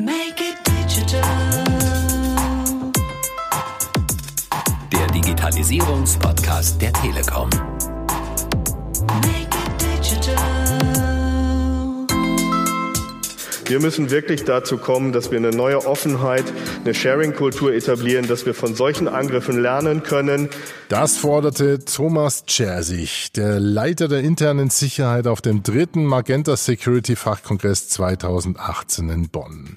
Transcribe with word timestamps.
Make 0.00 0.40
it 0.40 0.56
digital. 0.64 1.24
Der 4.92 5.06
Digitalisierungspodcast 5.08 6.80
der 6.80 6.92
Telekom. 6.92 7.50
Wir 13.68 13.80
müssen 13.80 14.10
wirklich 14.10 14.44
dazu 14.44 14.78
kommen, 14.78 15.12
dass 15.12 15.30
wir 15.30 15.36
eine 15.36 15.50
neue 15.50 15.84
Offenheit, 15.84 16.44
eine 16.82 16.94
Sharing-Kultur 16.94 17.74
etablieren, 17.74 18.26
dass 18.26 18.46
wir 18.46 18.54
von 18.54 18.74
solchen 18.74 19.08
Angriffen 19.08 19.60
lernen 19.60 20.02
können. 20.02 20.48
Das 20.88 21.18
forderte 21.18 21.78
Thomas 21.84 22.46
Czersich, 22.46 23.30
der 23.32 23.60
Leiter 23.60 24.08
der 24.08 24.20
internen 24.20 24.70
Sicherheit 24.70 25.26
auf 25.26 25.42
dem 25.42 25.62
dritten 25.62 26.06
Magenta 26.06 26.56
Security 26.56 27.14
Fachkongress 27.14 27.90
2018 27.90 29.10
in 29.10 29.28
Bonn. 29.28 29.76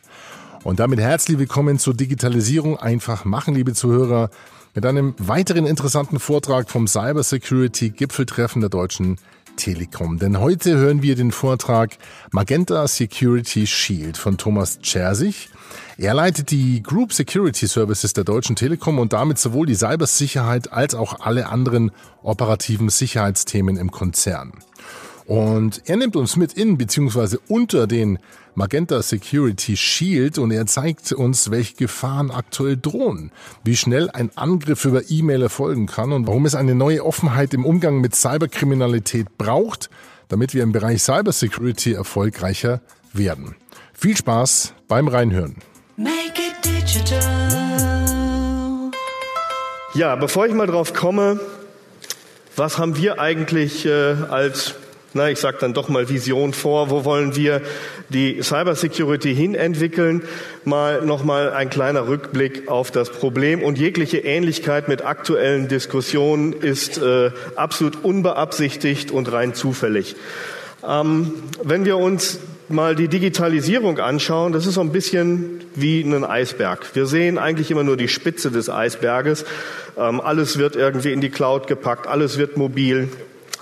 Und 0.64 0.80
damit 0.80 1.02
herzlich 1.02 1.38
willkommen 1.38 1.78
zur 1.78 1.94
Digitalisierung 1.94 2.80
einfach 2.80 3.26
machen, 3.26 3.56
liebe 3.56 3.74
Zuhörer, 3.74 4.30
mit 4.74 4.86
einem 4.86 5.16
weiteren 5.18 5.66
interessanten 5.66 6.20
Vortrag 6.20 6.70
vom 6.70 6.88
Cyber 6.88 7.24
Security 7.24 7.90
Gipfeltreffen 7.90 8.62
der 8.62 8.70
Deutschen 8.70 9.18
Telekom. 9.62 10.18
Denn 10.18 10.40
heute 10.40 10.76
hören 10.76 11.04
wir 11.04 11.16
den 11.16 11.32
Vortrag 11.32 11.98
Magenta 12.32 12.88
Security 12.88 13.68
Shield 13.68 14.18
von 14.18 14.38
Thomas 14.38 14.80
Czersich. 14.80 15.50
Er 16.00 16.16
leitet 16.16 16.50
die 16.50 16.82
Group 16.82 17.14
Security 17.14 17.68
Services 17.68 18.14
der 18.14 18.24
Deutschen 18.24 18.56
Telekom 18.56 18.98
und 18.98 19.14
damit 19.14 19.38
sowohl 19.38 19.68
die 19.68 19.76
Cybersicherheit 19.76 20.74
als 20.74 20.96
auch 20.96 21.20
alle 21.20 21.48
anderen 21.48 21.92
operativen 22.24 22.90
Sicherheitsthemen 22.90 23.78
im 23.78 23.92
Konzern. 23.92 24.52
Und 25.32 25.84
er 25.86 25.96
nimmt 25.96 26.18
uns 26.18 26.36
mit 26.36 26.52
in 26.52 26.78
bzw. 26.78 27.38
unter 27.48 27.88
den 27.88 28.20
Magenta 28.54 29.02
Security 29.02 29.78
Shield 29.78 30.38
und 30.38 30.52
er 30.52 30.66
zeigt 30.66 31.14
uns, 31.14 31.52
welche 31.52 31.76
Gefahren 31.76 32.32
aktuell 32.32 32.76
drohen, 32.76 33.32
wie 33.64 33.78
schnell 33.78 34.10
ein 34.10 34.32
Angriff 34.36 34.84
über 34.84 35.10
E-Mail 35.10 35.44
erfolgen 35.44 35.86
kann 35.86 36.12
und 36.12 36.28
warum 36.28 36.46
es 36.46 36.54
eine 36.54 36.76
neue 36.76 37.06
Offenheit 37.06 37.54
im 37.54 37.64
Umgang 37.64 38.02
mit 38.02 38.14
Cyberkriminalität 38.14 39.38
braucht, 39.38 39.90
damit 40.28 40.54
wir 40.54 40.64
im 40.64 40.74
Bereich 40.74 41.02
Cybersecurity 41.02 41.94
erfolgreicher 41.94 42.82
werden. 43.14 43.56
Viel 43.94 44.18
Spaß 44.18 44.74
beim 44.90 45.08
Reinhören. 45.08 45.56
Make 45.96 46.12
it 46.36 46.66
digital. 46.66 47.32
Ja, 49.94 50.18
bevor 50.18 50.46
ich 50.46 50.54
mal 50.54 50.68
drauf 50.68 50.94
komme, 50.94 51.40
was 52.58 52.78
haben 52.78 52.98
wir 52.98 53.22
eigentlich 53.22 53.86
äh, 53.86 53.92
als, 54.30 54.76
na, 55.14 55.30
ich 55.30 55.40
sag 55.40 55.60
dann 55.60 55.74
doch 55.74 55.90
mal 55.90 56.10
Vision 56.10 56.54
vor, 56.54 56.90
wo 56.90 57.04
wollen 57.04 57.36
wir 57.36 57.62
die 58.10 58.42
Cybersecurity 58.42 59.36
hinentwickeln, 59.36 60.24
mal 60.64 61.02
nochmal 61.02 61.52
ein 61.52 61.70
kleiner 61.70 62.08
Rückblick 62.08 62.70
auf 62.70 62.92
das 62.92 63.10
Problem 63.10 63.62
und 63.62 63.78
jegliche 63.78 64.20
Ähnlichkeit 64.20 64.88
mit 64.88 65.04
aktuellen 65.04 65.68
Diskussionen 65.68 66.54
ist 66.54 66.98
äh, 66.98 67.32
absolut 67.56 68.04
unbeabsichtigt 68.04 69.12
und 69.12 69.32
rein 69.32 69.54
zufällig. 69.54 70.16
Ähm, 70.88 71.34
wenn 71.62 71.86
wir 71.86 71.98
uns 71.98 72.40
mal 72.70 72.96
die 72.96 73.08
Digitalisierung 73.08 74.00
anschauen, 74.00 74.54
das 74.54 74.66
ist 74.66 74.76
so 74.76 74.82
ein 74.82 74.92
bisschen 74.92 75.62
wie 75.76 76.02
ein 76.02 76.24
Eisberg. 76.24 76.96
Wir 76.96 77.06
sehen 77.06 77.38
eigentlich 77.38 77.70
immer 77.70 77.84
nur 77.84 77.98
die 77.98 78.08
Spitze 78.08 78.50
des 78.50 78.70
Eisberges. 78.70 79.46
Ähm, 79.98 80.22
alles 80.22 80.58
wird 80.58 80.76
irgendwie 80.76 81.12
in 81.12 81.22
die 81.22 81.30
Cloud 81.30 81.68
gepackt, 81.68 82.08
alles 82.08 82.38
wird 82.38 82.58
mobil. 82.58 83.10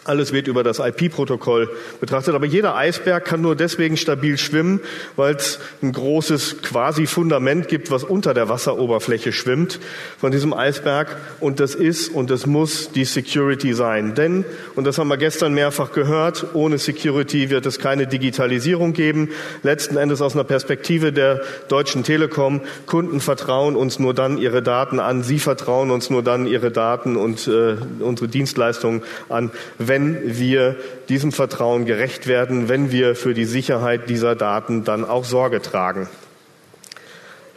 Alles 0.10 0.34
wird 0.34 0.48
über 0.48 0.64
das 0.64 0.80
IP-Protokoll 0.80 1.70
betrachtet. 2.00 2.34
Aber 2.34 2.48
jeder 2.48 2.76
Eisberg 2.76 3.26
kann 3.26 3.42
nur 3.42 3.56
deswegen 3.56 3.96
stabil 3.96 4.40
schwimmen, 4.40 4.82
weil 5.16 5.36
es 5.36 5.60
ein 5.84 5.92
großes 5.92 6.64
quasi 6.64 7.06
Fundament 7.06 7.68
gibt, 7.68 7.92
was 7.92 8.04
unter 8.04 8.34
der 8.34 8.50
Wasseroberfläche 8.50 9.32
schwimmt 9.32 9.80
von 10.18 10.32
diesem 10.32 10.52
Eisberg. 10.52 11.16
Und 11.40 11.60
das 11.60 11.76
ist 11.76 12.10
und 12.10 12.32
das 12.32 12.48
muss 12.48 12.92
die 12.92 13.06
Security 13.06 13.74
sein. 13.74 14.16
Denn, 14.16 14.46
und 14.76 14.86
das 14.86 14.98
haben 14.98 15.10
wir 15.10 15.18
gestern 15.18 15.54
mehrfach 15.54 15.92
gehört, 15.92 16.48
ohne 16.56 16.80
Security 16.80 17.52
wird 17.52 17.68
es 17.68 17.78
keine 17.78 18.08
Digitalisierung 18.08 18.94
geben. 18.94 19.30
Letzten 19.62 19.96
Endes 19.96 20.24
aus 20.24 20.34
einer 20.34 20.44
Perspektive 20.44 21.14
der 21.14 21.42
Deutschen 21.68 22.04
Telekom. 22.04 22.62
Kunden 22.88 23.22
vertrauen 23.22 23.76
uns 23.76 24.00
nur 24.00 24.16
dann 24.16 24.40
ihre 24.40 24.64
Daten 24.64 25.00
an. 25.00 25.22
Sie 25.22 25.38
vertrauen 25.38 25.92
uns 25.92 26.10
nur 26.10 26.24
dann 26.24 26.48
ihre 26.48 26.72
Daten 26.72 27.16
und 27.16 27.48
äh, 27.48 27.76
unsere 28.00 28.28
Dienstleistungen 28.28 29.04
an, 29.30 29.52
wenn 29.78 29.99
wir 30.24 30.78
diesem 31.10 31.32
Vertrauen 31.32 31.86
gerecht 31.86 32.28
werden, 32.28 32.70
wenn 32.70 32.92
wir 32.92 33.16
für 33.16 33.34
die 33.34 33.46
Sicherheit 33.46 34.10
dieser 34.10 34.36
Daten 34.36 34.84
dann 34.84 35.06
auch 35.06 35.26
Sorge 35.26 35.62
tragen. 35.62 36.08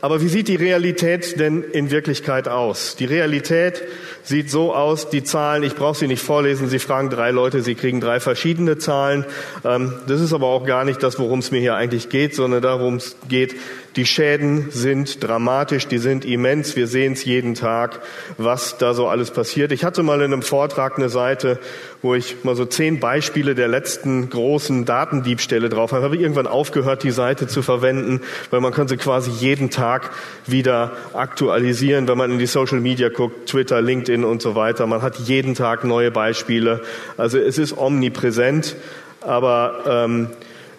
Aber 0.02 0.20
wie 0.20 0.26
sieht 0.26 0.48
die 0.48 0.56
Realität 0.56 1.38
denn 1.38 1.62
in 1.62 1.92
Wirklichkeit 1.92 2.48
aus? 2.48 2.96
Die 2.96 3.04
Realität 3.04 3.84
sieht 4.24 4.50
so 4.50 4.74
aus, 4.74 5.10
die 5.10 5.22
Zahlen, 5.22 5.62
ich 5.62 5.76
brauche 5.76 5.96
sie 5.96 6.08
nicht 6.08 6.22
vorlesen, 6.22 6.68
Sie 6.68 6.80
fragen 6.80 7.08
drei 7.08 7.30
Leute, 7.30 7.62
Sie 7.62 7.76
kriegen 7.76 8.00
drei 8.00 8.18
verschiedene 8.18 8.78
Zahlen. 8.78 9.24
Ähm, 9.64 9.94
Das 10.08 10.20
ist 10.20 10.32
aber 10.32 10.48
auch 10.48 10.66
gar 10.66 10.84
nicht 10.84 11.04
das, 11.04 11.20
worum 11.20 11.38
es 11.38 11.52
mir 11.52 11.60
hier 11.60 11.76
eigentlich 11.76 12.08
geht, 12.08 12.34
sondern 12.34 12.62
darum 12.62 12.96
es 12.96 13.14
geht, 13.28 13.54
die 13.96 14.06
Schäden 14.06 14.70
sind 14.70 15.22
dramatisch, 15.22 15.86
die 15.86 15.98
sind 15.98 16.24
immens. 16.24 16.76
Wir 16.76 16.86
sehen 16.86 17.12
es 17.12 17.24
jeden 17.24 17.54
Tag, 17.54 18.00
was 18.38 18.78
da 18.78 18.94
so 18.94 19.06
alles 19.08 19.30
passiert. 19.30 19.70
Ich 19.72 19.84
hatte 19.84 20.02
mal 20.02 20.20
in 20.20 20.32
einem 20.32 20.42
Vortrag 20.42 20.96
eine 20.96 21.08
Seite, 21.08 21.58
wo 22.00 22.14
ich 22.14 22.42
mal 22.42 22.56
so 22.56 22.64
zehn 22.64 23.00
Beispiele 23.00 23.54
der 23.54 23.68
letzten 23.68 24.30
großen 24.30 24.84
Datendiebstähle 24.84 25.68
drauf 25.68 25.92
habe. 25.92 26.04
Habe 26.04 26.16
irgendwann 26.16 26.46
aufgehört, 26.46 27.02
die 27.02 27.10
Seite 27.10 27.46
zu 27.46 27.62
verwenden, 27.62 28.22
weil 28.50 28.60
man 28.60 28.72
kann 28.72 28.88
sie 28.88 28.96
quasi 28.96 29.30
jeden 29.30 29.70
Tag 29.70 30.10
wieder 30.46 30.92
aktualisieren, 31.12 32.08
wenn 32.08 32.16
man 32.16 32.32
in 32.32 32.38
die 32.38 32.46
Social 32.46 32.80
Media 32.80 33.10
guckt, 33.10 33.48
Twitter, 33.48 33.82
LinkedIn 33.82 34.24
und 34.24 34.40
so 34.40 34.54
weiter. 34.54 34.86
Man 34.86 35.02
hat 35.02 35.16
jeden 35.18 35.54
Tag 35.54 35.84
neue 35.84 36.10
Beispiele. 36.10 36.80
Also 37.18 37.38
es 37.38 37.58
ist 37.58 37.76
omnipräsent, 37.76 38.74
aber 39.20 39.84
ähm, 39.86 40.28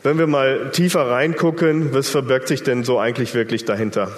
wenn 0.03 0.17
wir 0.17 0.27
mal 0.27 0.69
tiefer 0.71 1.09
reingucken, 1.09 1.93
was 1.93 2.09
verbirgt 2.09 2.47
sich 2.49 2.63
denn 2.63 2.83
so 2.83 2.99
eigentlich 2.99 3.33
wirklich 3.33 3.65
dahinter? 3.65 4.11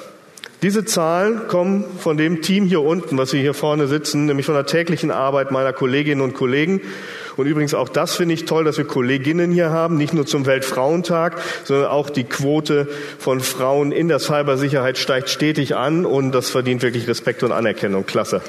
Diese 0.62 0.84
Zahlen 0.84 1.48
kommen 1.48 1.86
von 2.00 2.18
dem 2.18 2.42
Team 2.42 2.66
hier 2.66 2.82
unten, 2.82 3.18
was 3.18 3.30
Sie 3.30 3.40
hier 3.40 3.54
vorne 3.54 3.88
sitzen, 3.88 4.26
nämlich 4.26 4.48
von 4.48 4.56
der 4.56 4.66
täglichen 4.66 5.12
Arbeit 5.12 5.52
meiner 5.52 5.74
Kolleginnen 5.74 6.22
und 6.22 6.34
Kollegen. 6.34 6.82
Und 7.38 7.46
übrigens 7.46 7.74
auch 7.74 7.90
das 7.90 8.16
finde 8.16 8.34
ich 8.34 8.46
toll, 8.46 8.64
dass 8.64 8.78
wir 8.78 8.86
Kolleginnen 8.86 9.52
hier 9.52 9.70
haben, 9.70 9.98
nicht 9.98 10.14
nur 10.14 10.26
zum 10.26 10.46
Weltfrauentag, 10.46 11.40
sondern 11.66 11.88
auch 11.88 12.10
die 12.10 12.24
Quote 12.24 12.88
von 13.20 13.42
Frauen 13.42 13.92
in 13.92 14.08
der 14.08 14.20
Cybersicherheit 14.20 14.98
steigt 14.98 15.30
stetig 15.30 15.76
an 15.76 16.06
und 16.06 16.32
das 16.32 16.50
verdient 16.50 16.82
wirklich 16.82 17.08
Respekt 17.08 17.44
und 17.44 17.52
Anerkennung. 17.52 18.06
Klasse. 18.06 18.42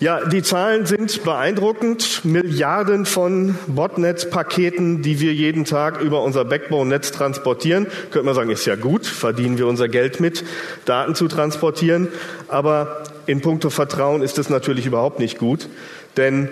Ja, 0.00 0.24
die 0.24 0.42
Zahlen 0.42 0.86
sind 0.86 1.24
beeindruckend. 1.24 2.24
Milliarden 2.24 3.04
von 3.04 3.58
Botnet-Paketen, 3.66 5.02
die 5.02 5.20
wir 5.20 5.34
jeden 5.34 5.66
Tag 5.66 6.00
über 6.00 6.22
unser 6.22 6.46
Backbone-Netz 6.46 7.12
transportieren. 7.12 7.86
Könnte 8.10 8.24
man 8.24 8.34
sagen, 8.34 8.48
ist 8.48 8.64
ja 8.64 8.76
gut, 8.76 9.04
verdienen 9.04 9.58
wir 9.58 9.66
unser 9.66 9.88
Geld 9.88 10.18
mit, 10.18 10.42
Daten 10.86 11.14
zu 11.14 11.28
transportieren. 11.28 12.08
Aber 12.48 13.04
in 13.26 13.42
puncto 13.42 13.68
Vertrauen 13.68 14.22
ist 14.22 14.38
es 14.38 14.48
natürlich 14.48 14.86
überhaupt 14.86 15.18
nicht 15.18 15.36
gut. 15.36 15.68
Denn 16.16 16.48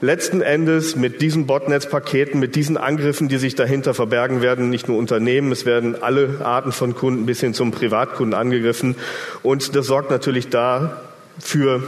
letzten 0.00 0.40
Endes 0.40 0.96
mit 0.96 1.22
diesen 1.22 1.46
Botnetzpaketen, 1.46 2.40
mit 2.40 2.56
diesen 2.56 2.76
Angriffen, 2.76 3.28
die 3.28 3.38
sich 3.38 3.54
dahinter 3.54 3.94
verbergen, 3.94 4.42
werden 4.42 4.70
nicht 4.70 4.88
nur 4.88 4.98
Unternehmen, 4.98 5.52
es 5.52 5.64
werden 5.64 6.02
alle 6.02 6.40
Arten 6.42 6.72
von 6.72 6.96
Kunden 6.96 7.26
bis 7.26 7.38
hin 7.38 7.54
zum 7.54 7.70
Privatkunden 7.70 8.34
angegriffen. 8.34 8.96
Und 9.44 9.76
das 9.76 9.86
sorgt 9.86 10.10
natürlich 10.10 10.48
dafür, 10.48 11.84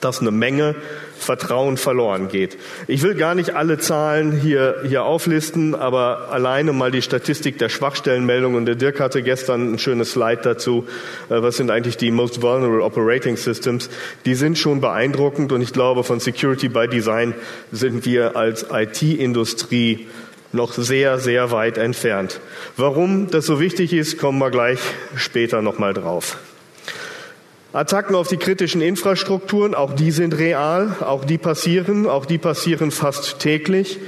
dass 0.00 0.20
eine 0.20 0.30
Menge 0.30 0.74
Vertrauen 1.18 1.76
verloren 1.76 2.28
geht. 2.28 2.56
Ich 2.86 3.02
will 3.02 3.14
gar 3.14 3.34
nicht 3.34 3.54
alle 3.54 3.78
Zahlen 3.78 4.32
hier, 4.32 4.76
hier 4.86 5.04
auflisten, 5.04 5.74
aber 5.74 6.28
alleine 6.30 6.72
mal 6.72 6.90
die 6.90 7.02
Statistik 7.02 7.58
der 7.58 7.68
Schwachstellenmeldungen. 7.68 8.64
Der 8.64 8.74
Dirk 8.74 9.00
hatte 9.00 9.22
gestern 9.22 9.74
ein 9.74 9.78
schönes 9.78 10.12
Slide 10.12 10.40
dazu. 10.42 10.86
Äh, 11.28 11.42
Was 11.42 11.58
sind 11.58 11.70
eigentlich 11.70 11.98
die 11.98 12.10
most 12.10 12.40
vulnerable 12.42 12.82
operating 12.82 13.36
systems? 13.36 13.90
Die 14.24 14.34
sind 14.34 14.58
schon 14.58 14.80
beeindruckend 14.80 15.52
und 15.52 15.60
ich 15.60 15.72
glaube, 15.72 16.04
von 16.04 16.20
Security 16.20 16.68
by 16.68 16.88
Design 16.88 17.34
sind 17.70 18.06
wir 18.06 18.36
als 18.36 18.66
IT-Industrie 18.72 20.06
noch 20.52 20.72
sehr, 20.72 21.18
sehr 21.18 21.50
weit 21.50 21.78
entfernt. 21.78 22.40
Warum 22.76 23.30
das 23.30 23.46
so 23.46 23.60
wichtig 23.60 23.92
ist, 23.92 24.18
kommen 24.18 24.38
wir 24.38 24.50
gleich 24.50 24.80
später 25.14 25.62
nochmal 25.62 25.94
drauf. 25.94 26.38
Attacken 27.72 28.16
auf 28.16 28.26
die 28.26 28.36
kritischen 28.36 28.80
Infrastrukturen, 28.80 29.74
auch 29.74 29.94
die 29.94 30.10
sind 30.10 30.36
real, 30.36 30.96
auch 31.00 31.24
die 31.24 31.38
passieren, 31.38 32.08
auch 32.08 32.26
die 32.26 32.38
passieren 32.38 32.90
fast 32.90 33.38
täglich. 33.38 33.98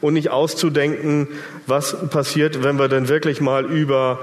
Und 0.00 0.14
nicht 0.14 0.30
auszudenken, 0.30 1.28
was 1.68 2.08
passiert, 2.10 2.64
wenn 2.64 2.76
wir 2.76 2.88
denn 2.88 3.08
wirklich 3.08 3.40
mal 3.40 3.64
über 3.64 4.18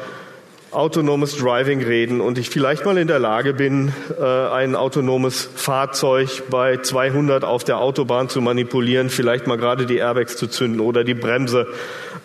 autonomes 0.71 1.35
Driving 1.37 1.83
reden 1.83 2.21
und 2.21 2.37
ich 2.37 2.49
vielleicht 2.49 2.85
mal 2.85 2.97
in 2.97 3.07
der 3.07 3.19
Lage 3.19 3.53
bin, 3.53 3.91
äh, 4.19 4.23
ein 4.23 4.75
autonomes 4.75 5.49
Fahrzeug 5.55 6.43
bei 6.49 6.77
200 6.77 7.43
auf 7.43 7.63
der 7.63 7.79
Autobahn 7.79 8.29
zu 8.29 8.41
manipulieren, 8.41 9.09
vielleicht 9.09 9.47
mal 9.47 9.57
gerade 9.57 9.85
die 9.85 9.97
Airbags 9.97 10.37
zu 10.37 10.47
zünden 10.47 10.79
oder 10.79 11.03
die 11.03 11.15
Bremse 11.15 11.67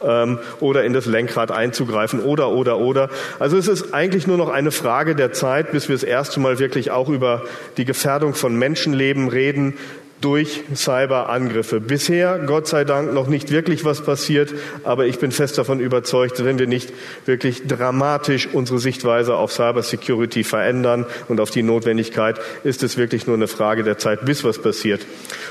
ähm, 0.02 0.38
oder 0.60 0.84
in 0.84 0.92
das 0.92 1.06
Lenkrad 1.06 1.50
einzugreifen 1.50 2.20
oder 2.20 2.50
oder 2.50 2.78
oder. 2.78 3.08
Also 3.38 3.56
es 3.56 3.68
ist 3.68 3.94
eigentlich 3.94 4.26
nur 4.26 4.36
noch 4.36 4.50
eine 4.50 4.70
Frage 4.70 5.14
der 5.14 5.32
Zeit, 5.32 5.72
bis 5.72 5.88
wir 5.88 5.94
das 5.94 6.04
erste 6.04 6.40
Mal 6.40 6.58
wirklich 6.58 6.90
auch 6.90 7.08
über 7.08 7.42
die 7.76 7.84
Gefährdung 7.84 8.34
von 8.34 8.56
Menschenleben 8.56 9.28
reden 9.28 9.74
durch 10.24 10.62
Cyberangriffe. 10.74 11.80
Bisher, 11.80 12.38
Gott 12.46 12.66
sei 12.66 12.84
Dank, 12.84 13.12
noch 13.12 13.26
nicht 13.26 13.50
wirklich 13.50 13.84
was 13.84 14.02
passiert, 14.02 14.54
aber 14.82 15.04
ich 15.04 15.18
bin 15.18 15.32
fest 15.32 15.58
davon 15.58 15.80
überzeugt, 15.80 16.42
wenn 16.42 16.58
wir 16.58 16.66
nicht 16.66 16.92
wirklich 17.26 17.66
dramatisch 17.66 18.48
unsere 18.50 18.78
Sichtweise 18.78 19.34
auf 19.34 19.52
Cybersecurity 19.52 20.42
verändern 20.42 21.04
und 21.28 21.40
auf 21.40 21.50
die 21.50 21.62
Notwendigkeit, 21.62 22.40
ist 22.64 22.82
es 22.82 22.96
wirklich 22.96 23.26
nur 23.26 23.36
eine 23.36 23.48
Frage 23.48 23.82
der 23.82 23.98
Zeit, 23.98 24.24
bis 24.24 24.44
was 24.44 24.58
passiert. 24.58 25.04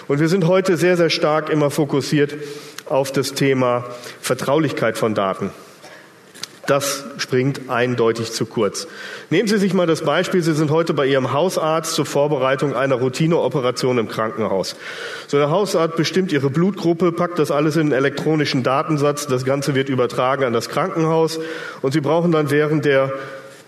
Und 0.07 0.19
wir 0.19 0.27
sind 0.27 0.47
heute 0.47 0.75
sehr, 0.75 0.97
sehr 0.97 1.11
stark 1.11 1.51
immer 1.51 1.69
fokussiert 1.69 2.33
auf 2.85 3.11
das 3.11 3.33
Thema 3.33 3.85
Vertraulichkeit 4.21 4.97
von 4.97 5.13
Daten. 5.13 5.51
Das 6.65 7.04
springt 7.18 7.69
eindeutig 7.69 8.31
zu 8.31 8.45
kurz. 8.45 8.88
Nehmen 9.30 9.50
Sie 9.50 9.57
sich 9.57 9.74
mal 9.74 9.86
das 9.86 10.01
Beispiel, 10.01 10.42
Sie 10.42 10.54
sind 10.54 10.71
heute 10.71 10.94
bei 10.94 11.06
Ihrem 11.06 11.33
Hausarzt 11.33 11.94
zur 11.94 12.06
Vorbereitung 12.06 12.74
einer 12.74 12.95
Routineoperation 12.95 13.98
im 13.98 14.07
Krankenhaus. 14.07 14.77
So 15.27 15.38
der 15.38 15.50
Hausarzt 15.50 15.98
bestimmt 15.98 16.31
Ihre 16.31 16.50
Blutgruppe, 16.50 17.12
packt 17.12 17.38
das 17.38 17.51
alles 17.51 17.75
in 17.75 17.81
einen 17.81 17.92
elektronischen 17.92 18.63
Datensatz, 18.63 19.27
das 19.27 19.44
Ganze 19.44 19.75
wird 19.75 19.89
übertragen 19.89 20.45
an 20.45 20.54
das 20.54 20.69
Krankenhaus 20.69 21.38
und 21.81 21.92
Sie 21.92 22.01
brauchen 22.01 22.31
dann 22.31 22.50
während 22.50 22.86
der 22.86 23.12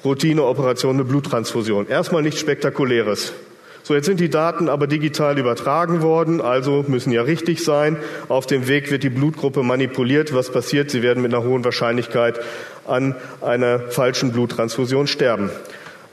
Routineoperation 0.06 0.96
eine 0.96 1.04
Bluttransfusion. 1.04 1.90
Erstmal 1.90 2.22
nichts 2.22 2.40
Spektakuläres. 2.40 3.34
So, 3.86 3.94
jetzt 3.94 4.08
sind 4.08 4.20
die 4.20 4.32
Daten 4.32 4.68
aber 4.68 4.88
digital 4.88 5.38
übertragen 5.38 6.02
worden, 6.02 6.42
also 6.42 6.84
müssen 6.88 7.12
ja 7.12 7.22
richtig 7.22 7.64
sein. 7.64 7.98
Auf 8.30 8.48
dem 8.48 8.68
Weg 8.68 8.90
wird 8.90 9.04
die 9.04 9.12
Blutgruppe 9.12 9.62
manipuliert. 9.62 10.34
Was 10.34 10.52
passiert? 10.52 10.90
Sie 10.90 11.04
werden 11.04 11.22
mit 11.22 11.32
einer 11.32 11.44
hohen 11.44 11.64
Wahrscheinlichkeit 11.64 12.40
an 12.88 13.16
einer 13.42 13.80
falschen 13.80 14.32
Bluttransfusion 14.32 15.08
sterben. 15.08 15.50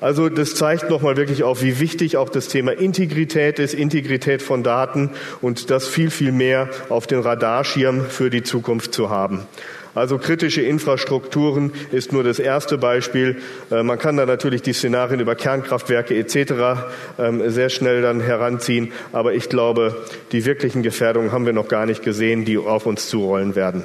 Also 0.01 0.29
das 0.29 0.57
zeigt 0.57 0.91
nochmal 0.91 1.17
wirklich 1.17 1.45
auf, 1.45 1.63
wie 1.63 1.79
wichtig 1.79 2.17
auch 2.17 2.29
das 2.29 2.49
Thema 2.49 2.73
Integrität 2.73 3.61
ist, 3.61 3.73
Integrität 3.73 4.43
von 4.43 4.65
Daten 4.65 5.11
und 5.41 5.71
das 5.71 5.87
viel, 5.87 6.11
viel 6.11 6.33
mehr 6.33 6.69
auf 6.89 7.07
den 7.07 7.21
Radarschirm 7.21 8.07
für 8.07 8.29
die 8.29 8.43
Zukunft 8.43 8.95
zu 8.95 9.11
haben. 9.11 9.47
Also 9.95 10.19
kritische 10.19 10.63
Infrastrukturen 10.63 11.71
ist 11.93 12.13
nur 12.13 12.25
das 12.25 12.39
erste 12.39 12.79
Beispiel. 12.79 13.37
Äh, 13.71 13.83
man 13.83 13.99
kann 13.99 14.17
da 14.17 14.25
natürlich 14.27 14.63
die 14.63 14.73
Szenarien 14.73 15.21
über 15.21 15.35
Kernkraftwerke 15.35 16.17
etc. 16.17 16.83
Ähm, 17.19 17.51
sehr 17.51 17.69
schnell 17.69 18.01
dann 18.01 18.21
heranziehen. 18.21 18.93
Aber 19.13 19.35
ich 19.35 19.51
glaube, 19.51 19.95
die 20.33 20.45
wirklichen 20.47 20.83
Gefährdungen 20.83 21.31
haben 21.31 21.47
wir 21.47 21.53
noch 21.53 21.69
gar 21.69 21.85
nicht 21.85 22.03
gesehen, 22.03 22.45
die 22.45 22.57
auf 22.57 22.87
uns 22.87 23.09
zurollen 23.09 23.55
werden. 23.55 23.85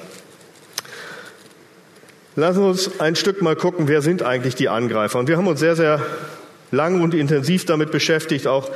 Lassen 2.37 2.61
wir 2.61 2.67
uns 2.67 2.99
ein 2.99 3.15
Stück 3.15 3.41
mal 3.41 3.55
gucken, 3.55 3.87
wer 3.87 4.03
sind 4.03 4.21
eigentlich 4.21 4.53
die 4.53 4.69
Angreifer. 4.69 5.17
Und 5.17 5.27
wir 5.27 5.37
haben 5.37 5.47
uns 5.47 5.59
sehr, 5.59 5.75
sehr 5.75 6.05
lang 6.71 7.01
und 7.01 7.13
intensiv 7.13 7.65
damit 7.65 7.91
beschäftigt, 7.91 8.47
auch 8.47 8.69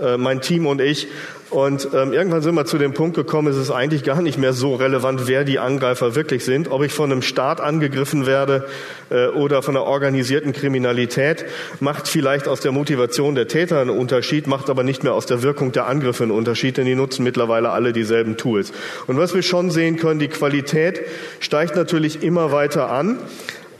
äh, 0.00 0.16
mein 0.16 0.40
Team 0.40 0.66
und 0.66 0.80
ich. 0.80 1.08
Und 1.48 1.88
ähm, 1.94 2.12
irgendwann 2.12 2.42
sind 2.42 2.56
wir 2.56 2.64
zu 2.64 2.76
dem 2.76 2.92
Punkt 2.92 3.14
gekommen, 3.14 3.46
es 3.48 3.56
ist 3.56 3.70
eigentlich 3.70 4.02
gar 4.02 4.20
nicht 4.20 4.36
mehr 4.36 4.52
so 4.52 4.74
relevant, 4.74 5.28
wer 5.28 5.44
die 5.44 5.60
Angreifer 5.60 6.16
wirklich 6.16 6.44
sind. 6.44 6.68
Ob 6.72 6.82
ich 6.82 6.92
von 6.92 7.12
einem 7.12 7.22
Staat 7.22 7.60
angegriffen 7.60 8.26
werde 8.26 8.66
äh, 9.10 9.28
oder 9.28 9.62
von 9.62 9.76
einer 9.76 9.86
organisierten 9.86 10.52
Kriminalität, 10.52 11.44
macht 11.78 12.08
vielleicht 12.08 12.48
aus 12.48 12.60
der 12.60 12.72
Motivation 12.72 13.36
der 13.36 13.46
Täter 13.46 13.80
einen 13.80 13.90
Unterschied, 13.90 14.48
macht 14.48 14.68
aber 14.70 14.82
nicht 14.82 15.04
mehr 15.04 15.14
aus 15.14 15.26
der 15.26 15.42
Wirkung 15.42 15.70
der 15.70 15.86
Angriffe 15.86 16.24
einen 16.24 16.32
Unterschied, 16.32 16.78
denn 16.78 16.86
die 16.86 16.96
nutzen 16.96 17.22
mittlerweile 17.22 17.70
alle 17.70 17.92
dieselben 17.92 18.36
Tools. 18.36 18.72
Und 19.06 19.16
was 19.16 19.32
wir 19.32 19.42
schon 19.42 19.70
sehen 19.70 19.98
können, 19.98 20.18
die 20.18 20.28
Qualität 20.28 21.00
steigt 21.38 21.76
natürlich 21.76 22.24
immer 22.24 22.50
weiter 22.50 22.90
an. 22.90 23.18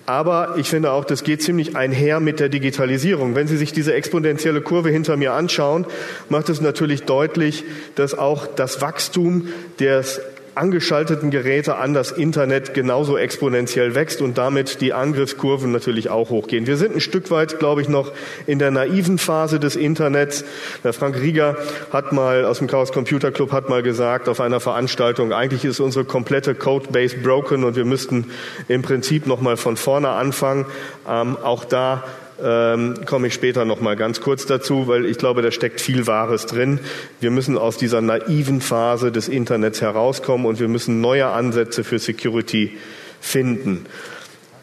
Aber 0.06 0.54
ich 0.56 0.70
finde 0.70 0.92
auch, 0.92 1.04
das 1.04 1.24
geht 1.24 1.42
ziemlich 1.42 1.76
einher 1.76 2.20
mit 2.20 2.38
der 2.38 2.48
Digitalisierung. 2.48 3.34
Wenn 3.34 3.48
Sie 3.48 3.56
sich 3.56 3.72
diese 3.72 3.92
exponentielle 3.92 4.60
Kurve 4.60 4.88
hinter 4.88 5.16
mir 5.16 5.32
anschauen, 5.32 5.84
macht 6.28 6.48
es 6.48 6.60
natürlich 6.60 7.02
deutlich, 7.02 7.64
dass 7.96 8.16
auch 8.16 8.46
das 8.46 8.80
Wachstum 8.80 9.48
des 9.80 10.20
angeschalteten 10.56 11.30
Geräte 11.30 11.76
an 11.76 11.92
das 11.92 12.10
Internet 12.10 12.72
genauso 12.72 13.18
exponentiell 13.18 13.94
wächst 13.94 14.22
und 14.22 14.38
damit 14.38 14.80
die 14.80 14.92
Angriffskurven 14.94 15.70
natürlich 15.70 16.08
auch 16.08 16.30
hochgehen. 16.30 16.66
Wir 16.66 16.78
sind 16.78 16.94
ein 16.94 17.00
Stück 17.00 17.30
weit, 17.30 17.58
glaube 17.58 17.82
ich, 17.82 17.88
noch 17.88 18.12
in 18.46 18.58
der 18.58 18.70
naiven 18.70 19.18
Phase 19.18 19.60
des 19.60 19.76
Internets. 19.76 20.44
Der 20.82 20.94
Frank 20.94 21.20
Rieger 21.20 21.56
hat 21.92 22.12
mal 22.12 22.44
aus 22.46 22.58
dem 22.58 22.68
Chaos 22.68 22.90
Computer 22.92 23.30
Club 23.30 23.52
hat 23.52 23.68
mal 23.68 23.82
gesagt 23.82 24.28
auf 24.28 24.40
einer 24.40 24.60
Veranstaltung, 24.60 25.32
eigentlich 25.32 25.64
ist 25.64 25.78
unsere 25.78 26.04
komplette 26.04 26.54
Codebase 26.54 27.18
broken 27.18 27.62
und 27.62 27.76
wir 27.76 27.84
müssten 27.84 28.30
im 28.68 28.82
Prinzip 28.82 29.26
noch 29.26 29.42
mal 29.42 29.56
von 29.56 29.76
vorne 29.76 30.08
anfangen. 30.08 30.64
Ähm, 31.08 31.36
auch 31.42 31.64
da 31.64 32.04
ähm, 32.42 32.94
komme 33.06 33.28
ich 33.28 33.34
später 33.34 33.64
noch 33.64 33.80
mal 33.80 33.96
ganz 33.96 34.20
kurz 34.20 34.46
dazu, 34.46 34.88
weil 34.88 35.06
ich 35.06 35.18
glaube, 35.18 35.42
da 35.42 35.50
steckt 35.50 35.80
viel 35.80 36.06
Wahres 36.06 36.46
drin. 36.46 36.80
Wir 37.20 37.30
müssen 37.30 37.56
aus 37.56 37.76
dieser 37.76 38.00
naiven 38.00 38.60
Phase 38.60 39.10
des 39.12 39.28
Internets 39.28 39.80
herauskommen 39.80 40.46
und 40.46 40.60
wir 40.60 40.68
müssen 40.68 41.00
neue 41.00 41.28
Ansätze 41.28 41.84
für 41.84 41.98
Security 41.98 42.76
finden. 43.20 43.86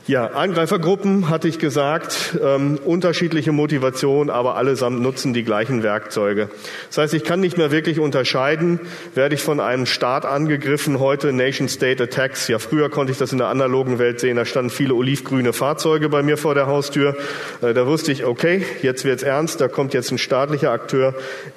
Ja, 0.05 0.25
Angreifergruppen 0.25 1.29
hatte 1.29 1.47
ich 1.47 1.59
gesagt, 1.59 2.37
ähm, 2.43 2.77
unterschiedliche 2.83 3.53
Motivationen, 3.53 4.29
aber 4.29 4.57
allesamt 4.57 4.99
nutzen 4.99 5.33
die 5.33 5.45
gleichen 5.45 5.81
Werkzeuge. 5.81 6.49
Das 6.89 6.97
heißt, 6.97 7.13
ich 7.13 7.23
kann 7.23 7.39
nicht 7.39 7.57
mehr 7.57 7.71
wirklich 7.71 8.01
unterscheiden, 8.01 8.81
werde 9.15 9.35
ich 9.35 9.41
von 9.41 9.61
einem 9.61 9.85
Staat 9.85 10.25
angegriffen, 10.25 10.99
heute 10.99 11.31
Nation-State-Attacks. 11.31 12.49
Ja, 12.49 12.59
früher 12.59 12.89
konnte 12.89 13.13
ich 13.13 13.17
das 13.17 13.31
in 13.31 13.37
der 13.37 13.47
analogen 13.47 13.97
Welt 13.97 14.19
sehen, 14.19 14.35
da 14.35 14.43
standen 14.43 14.71
viele 14.71 14.93
olivgrüne 14.93 15.53
Fahrzeuge 15.53 16.09
bei 16.09 16.21
mir 16.21 16.35
vor 16.35 16.53
der 16.53 16.67
Haustür. 16.67 17.15
Äh, 17.61 17.73
da 17.73 17.87
wusste 17.87 18.11
ich, 18.11 18.25
okay, 18.25 18.65
jetzt 18.81 19.05
wird's 19.05 19.23
ernst, 19.23 19.61
da 19.61 19.69
kommt 19.69 19.93
jetzt 19.93 20.11
ein 20.11 20.17
staatlicher 20.17 20.71
Akteur. 20.71 21.15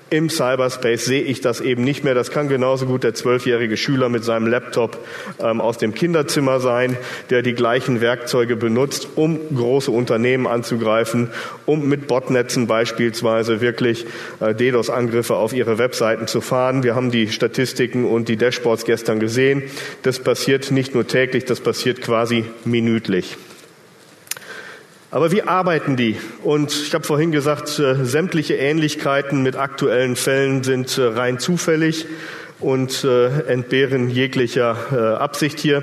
Im 0.09 0.31
Cyberspace 0.31 1.05
sehe 1.05 1.23
ich 1.23 1.41
das 1.41 1.61
eben 1.61 1.83
nicht 1.83 2.05
mehr. 2.05 2.15
Das 2.15 2.31
kann 2.31 2.49
genauso 2.49 2.87
gut 2.87 3.03
der 3.03 3.13
zwölfjährige 3.13 3.77
Schüler 3.77 4.09
mit 4.09 4.23
seinem 4.23 4.47
Laptop 4.47 5.05
ähm, 5.41 5.61
aus 5.61 5.79
dem 5.79 5.95
Kinderzimmer 5.95 6.61
sein, 6.61 6.97
der 7.31 7.43
die 7.43 7.55
gleichen 7.55 8.01
Werkzeuge 8.01 8.36
Werkzeuge 8.37 8.57
benutzt, 8.57 9.09
um 9.15 9.39
große 9.55 9.91
Unternehmen 9.91 10.47
anzugreifen, 10.47 11.31
um 11.65 11.89
mit 11.89 12.07
Botnetzen 12.07 12.67
beispielsweise 12.67 13.63
wirklich 13.63 14.05
äh, 14.41 14.55
DDoS-Angriffe 14.55 15.37
auf 15.37 15.55
ihre 15.55 15.79
Webseiten 15.79 16.27
zu 16.27 16.43
fahren. 16.43 16.83
Wir 16.83 16.95
haben 16.95 17.11
die 17.11 17.29
Statistiken 17.29 18.05
und 18.05 18.29
die 18.29 18.37
Dashboards 18.37 18.85
gestern 18.85 19.21
gesehen. 19.21 19.63
Das 20.03 20.19
passiert 20.19 20.71
nicht 20.71 20.95
nur 20.95 21.07
täglich, 21.07 21.47
das 21.47 21.61
passiert 21.61 22.03
quasi 22.03 22.45
minütlich. 22.67 23.39
Aber 25.11 25.33
wie 25.33 25.43
arbeiten 25.43 25.97
die? 25.97 26.17
Und 26.43 26.73
ich 26.73 26.93
habe 26.93 27.05
vorhin 27.05 27.33
gesagt, 27.33 27.79
äh, 27.79 28.05
sämtliche 28.05 28.57
Ähnlichkeiten 28.57 29.43
mit 29.43 29.57
aktuellen 29.57 30.15
Fällen 30.15 30.63
sind 30.63 30.99
äh, 30.99 31.05
rein 31.05 31.39
zufällig 31.39 32.05
und 32.59 33.05
entbehren 33.05 34.09
jeglicher 34.09 35.21
Absicht 35.21 35.59
hier. 35.59 35.83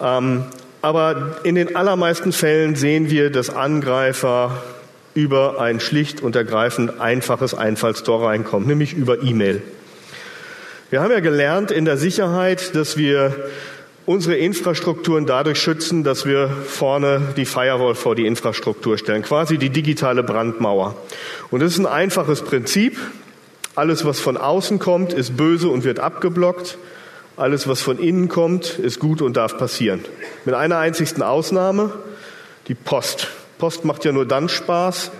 Ähm, 0.00 0.46
aber 0.82 1.38
in 1.44 1.54
den 1.54 1.76
allermeisten 1.76 2.32
Fällen 2.32 2.74
sehen 2.74 3.08
wir, 3.10 3.30
dass 3.30 3.50
Angreifer 3.50 4.62
über 5.14 5.60
ein 5.60 5.80
schlicht 5.80 6.20
und 6.20 6.36
ergreifend 6.36 7.00
einfaches 7.00 7.54
Einfallstor 7.54 8.26
reinkommen, 8.26 8.66
nämlich 8.68 8.94
über 8.94 9.22
E-Mail. 9.22 9.62
Wir 10.90 11.00
haben 11.00 11.10
ja 11.10 11.20
gelernt 11.20 11.70
in 11.70 11.84
der 11.84 11.96
Sicherheit, 11.96 12.74
dass 12.74 12.96
wir 12.96 13.34
unsere 14.04 14.36
Infrastrukturen 14.36 15.26
dadurch 15.26 15.58
schützen, 15.60 16.02
dass 16.02 16.26
wir 16.26 16.48
vorne 16.48 17.32
die 17.36 17.44
Firewall 17.44 17.94
vor 17.94 18.14
die 18.14 18.26
Infrastruktur 18.26 18.98
stellen, 18.98 19.22
quasi 19.22 19.58
die 19.58 19.70
digitale 19.70 20.22
Brandmauer. 20.22 20.96
Und 21.50 21.60
das 21.60 21.72
ist 21.72 21.78
ein 21.78 21.86
einfaches 21.86 22.42
Prinzip. 22.42 22.98
Alles, 23.74 24.04
was 24.04 24.20
von 24.20 24.36
außen 24.36 24.78
kommt, 24.80 25.12
ist 25.12 25.36
böse 25.36 25.68
und 25.68 25.84
wird 25.84 26.00
abgeblockt. 26.00 26.76
Alles, 27.36 27.66
was 27.66 27.80
von 27.80 27.98
innen 27.98 28.28
kommt, 28.28 28.78
ist 28.78 28.98
gut 28.98 29.22
und 29.22 29.36
darf 29.36 29.56
passieren. 29.56 30.04
Mit 30.44 30.54
einer 30.54 30.78
einzigsten 30.78 31.22
Ausnahme, 31.22 31.92
die 32.68 32.74
Post. 32.74 33.28
Post 33.58 33.84
macht 33.84 34.04
ja 34.04 34.12
nur 34.12 34.26
dann 34.26 34.48
Spaß, 34.48 35.10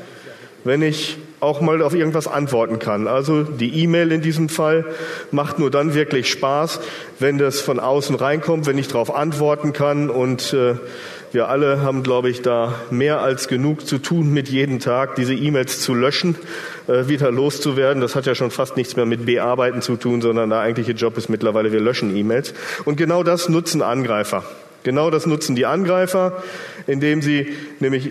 wenn 0.64 0.82
ich 0.82 1.18
auch 1.42 1.60
mal 1.60 1.82
auf 1.82 1.92
irgendwas 1.92 2.28
antworten 2.28 2.78
kann. 2.78 3.08
Also 3.08 3.42
die 3.42 3.82
E-Mail 3.82 4.12
in 4.12 4.22
diesem 4.22 4.48
Fall 4.48 4.84
macht 5.32 5.58
nur 5.58 5.70
dann 5.70 5.92
wirklich 5.92 6.30
Spaß, 6.30 6.80
wenn 7.18 7.36
das 7.36 7.60
von 7.60 7.80
außen 7.80 8.14
reinkommt, 8.14 8.66
wenn 8.66 8.78
ich 8.78 8.86
darauf 8.86 9.12
antworten 9.12 9.72
kann 9.72 10.08
und 10.08 10.52
äh, 10.52 10.76
wir 11.32 11.48
alle 11.48 11.80
haben, 11.80 12.02
glaube 12.02 12.28
ich, 12.28 12.42
da 12.42 12.74
mehr 12.90 13.22
als 13.22 13.48
genug 13.48 13.86
zu 13.86 13.98
tun, 13.98 14.32
mit 14.32 14.50
jedem 14.50 14.78
Tag 14.78 15.16
diese 15.16 15.34
E-Mails 15.34 15.80
zu 15.80 15.94
löschen, 15.94 16.36
äh, 16.86 17.08
wieder 17.08 17.32
loszuwerden. 17.32 18.00
Das 18.00 18.14
hat 18.14 18.26
ja 18.26 18.34
schon 18.34 18.50
fast 18.50 18.76
nichts 18.76 18.96
mehr 18.96 19.06
mit 19.06 19.26
Bearbeiten 19.26 19.82
zu 19.82 19.96
tun, 19.96 20.20
sondern 20.20 20.50
der 20.50 20.60
eigentliche 20.60 20.92
Job 20.92 21.16
ist 21.16 21.28
mittlerweile, 21.28 21.72
wir 21.72 21.80
löschen 21.80 22.14
E-Mails. 22.14 22.54
Und 22.84 22.96
genau 22.96 23.22
das 23.22 23.48
nutzen 23.48 23.82
Angreifer. 23.82 24.44
Genau 24.82 25.10
das 25.10 25.26
nutzen 25.26 25.54
die 25.54 25.66
Angreifer, 25.66 26.42
indem 26.86 27.22
sie 27.22 27.52
nämlich 27.78 28.10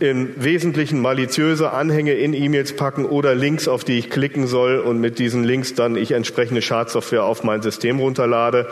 im 0.00 0.30
Wesentlichen 0.36 1.00
maliziöse 1.00 1.72
Anhänge 1.72 2.12
in 2.12 2.34
E-Mails 2.34 2.76
packen 2.76 3.06
oder 3.06 3.34
Links, 3.34 3.68
auf 3.68 3.84
die 3.84 3.98
ich 3.98 4.10
klicken 4.10 4.46
soll 4.46 4.78
und 4.78 5.00
mit 5.00 5.18
diesen 5.18 5.44
Links 5.44 5.74
dann 5.74 5.96
ich 5.96 6.12
entsprechende 6.12 6.60
Schadsoftware 6.62 7.24
auf 7.24 7.42
mein 7.42 7.62
System 7.62 7.98
runterlade. 8.00 8.68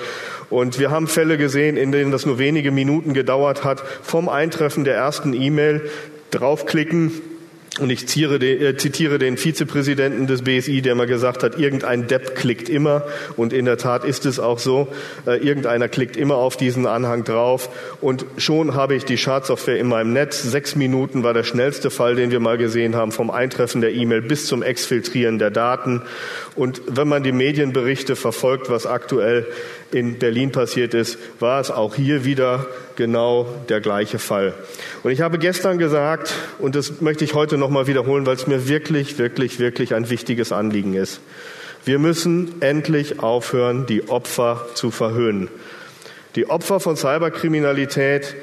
Und 0.51 0.79
wir 0.79 0.91
haben 0.91 1.07
Fälle 1.07 1.39
gesehen, 1.39 1.77
in 1.77 1.93
denen 1.93 2.13
das 2.13 2.27
nur 2.27 2.39
wenige 2.39 2.71
Minuten 2.71 3.15
gedauert 3.15 3.65
hat, 3.65 3.83
vom 4.03 4.29
Eintreffen 4.29 4.85
der 4.85 4.97
ersten 4.97 5.33
E-Mail 5.33 5.89
draufklicken, 6.31 7.13
und 7.81 7.89
ich 7.89 8.01
zitiere 8.01 8.39
den, 8.39 8.61
äh, 8.61 8.77
zitiere 8.77 9.19
den 9.19 9.39
Vizepräsidenten 9.39 10.27
des 10.27 10.43
BSI, 10.43 10.83
der 10.83 10.95
mal 10.95 11.07
gesagt 11.07 11.43
hat, 11.43 11.59
irgendein 11.59 12.07
Depp 12.07 12.35
klickt 12.35 12.69
immer. 12.69 13.05
Und 13.37 13.55
in 13.55 13.65
der 13.65 13.79
Tat 13.79 14.05
ist 14.05 14.27
es 14.27 14.39
auch 14.39 14.59
so. 14.59 14.89
Äh, 15.27 15.39
irgendeiner 15.39 15.89
klickt 15.89 16.19
immer 16.19 16.37
auf 16.37 16.59
diesen 16.59 16.87
Anhang 16.87 17.25
drauf. 17.25 17.71
Und 18.03 18.27
schon 18.37 18.75
habe 18.75 18.95
ich 18.95 19.07
die 19.07 19.17
Schadsoftware 19.17 19.79
in 19.79 19.89
meinem 19.89 20.13
Netz. 20.13 20.43
Sechs 20.43 20.77
Minuten 20.77 21.23
war 21.23 21.33
der 21.33 21.45
schnellste 21.45 21.91
Fall, 21.91 22.15
den 22.15 22.31
wir 22.31 22.41
mal 22.41 22.59
gesehen 22.59 22.95
haben, 22.95 23.11
vom 23.11 23.31
Eintreffen 23.31 23.81
der 23.81 23.95
E-Mail 23.95 24.21
bis 24.21 24.45
zum 24.45 24.63
Exfiltrieren 24.63 25.39
der 25.39 25.51
Daten. 25.51 26.03
Und 26.55 26.83
wenn 26.89 27.09
man 27.09 27.23
die 27.23 27.33
Medienberichte 27.33 28.17
verfolgt, 28.17 28.69
was 28.69 28.85
aktuell 28.85 29.47
in 29.93 30.19
Berlin 30.19 30.53
passiert 30.53 30.95
ist, 30.95 31.19
war 31.39 31.61
es 31.61 31.71
auch 31.71 31.95
hier 31.95 32.25
wieder 32.25 32.67
genau 32.97 33.47
der 33.69 33.81
gleiche 33.81 34.19
Fall. 34.19 34.55
Und 35.03 35.11
ich 35.11 35.21
habe 35.21 35.39
gestern 35.39 35.79
gesagt, 35.79 36.33
und 36.59 36.75
das 36.75 37.01
möchte 37.01 37.25
ich 37.25 37.35
heute 37.35 37.59
nochmal 37.59 37.87
wiederholen, 37.87 38.27
weil 38.27 38.37
es 38.37 38.47
mir 38.47 38.69
wirklich, 38.69 39.19
wirklich, 39.19 39.59
wirklich 39.59 39.95
ein 39.95 40.11
wichtiges 40.11 40.53
Anliegen 40.53 40.95
ist. 40.95 41.21
Wir 41.85 41.99
müssen 41.99 42.61
endlich 42.61 43.21
aufhören, 43.21 43.87
die 43.87 44.09
Opfer 44.09 44.67
zu 44.75 44.91
verhöhnen. 44.91 45.49
Die 46.37 46.49
Opfer 46.49 46.81
von 46.81 46.97
Cyberkriminalität, 46.97 48.35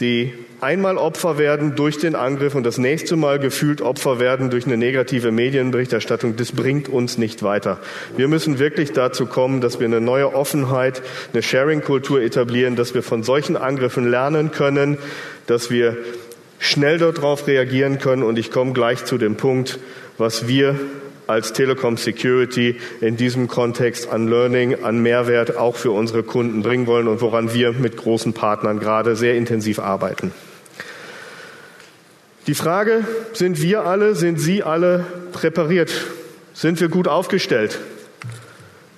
die 0.00 0.32
einmal 0.60 0.96
Opfer 0.96 1.38
werden 1.38 1.76
durch 1.76 1.98
den 1.98 2.14
Angriff 2.14 2.54
und 2.54 2.64
das 2.64 2.78
nächste 2.78 3.16
Mal 3.16 3.38
gefühlt 3.38 3.80
Opfer 3.80 4.18
werden 4.18 4.50
durch 4.50 4.66
eine 4.66 4.76
negative 4.76 5.30
Medienberichterstattung, 5.30 6.36
das 6.36 6.52
bringt 6.52 6.88
uns 6.88 7.18
nicht 7.18 7.42
weiter. 7.42 7.78
Wir 8.16 8.28
müssen 8.28 8.58
wirklich 8.58 8.92
dazu 8.92 9.26
kommen, 9.26 9.60
dass 9.60 9.78
wir 9.78 9.86
eine 9.86 10.00
neue 10.00 10.34
Offenheit, 10.34 11.02
eine 11.32 11.42
Sharing-Kultur 11.42 12.22
etablieren, 12.22 12.76
dass 12.76 12.94
wir 12.94 13.02
von 13.02 13.22
solchen 13.22 13.56
Angriffen 13.56 14.08
lernen 14.10 14.50
können, 14.50 14.98
dass 15.46 15.70
wir 15.70 15.96
schnell 16.58 16.98
darauf 16.98 17.46
reagieren 17.46 17.98
können. 17.98 18.22
Und 18.22 18.38
ich 18.38 18.50
komme 18.50 18.72
gleich 18.72 19.04
zu 19.04 19.18
dem 19.18 19.36
Punkt, 19.36 19.78
was 20.18 20.48
wir 20.48 20.76
als 21.26 21.52
Telekom 21.52 21.96
Security 21.96 22.76
in 23.00 23.16
diesem 23.16 23.48
Kontext 23.48 24.10
an 24.10 24.28
Learning, 24.28 24.82
an 24.84 25.02
Mehrwert 25.02 25.56
auch 25.56 25.76
für 25.76 25.90
unsere 25.90 26.22
Kunden 26.22 26.62
bringen 26.62 26.86
wollen 26.86 27.08
und 27.08 27.20
woran 27.20 27.54
wir 27.54 27.72
mit 27.72 27.96
großen 27.96 28.32
Partnern 28.32 28.80
gerade 28.80 29.16
sehr 29.16 29.36
intensiv 29.36 29.78
arbeiten. 29.78 30.32
Die 32.46 32.54
Frage, 32.54 33.04
sind 33.32 33.62
wir 33.62 33.86
alle, 33.86 34.14
sind 34.14 34.38
Sie 34.38 34.62
alle 34.62 35.06
präpariert? 35.32 35.90
Sind 36.52 36.80
wir 36.80 36.88
gut 36.88 37.08
aufgestellt? 37.08 37.80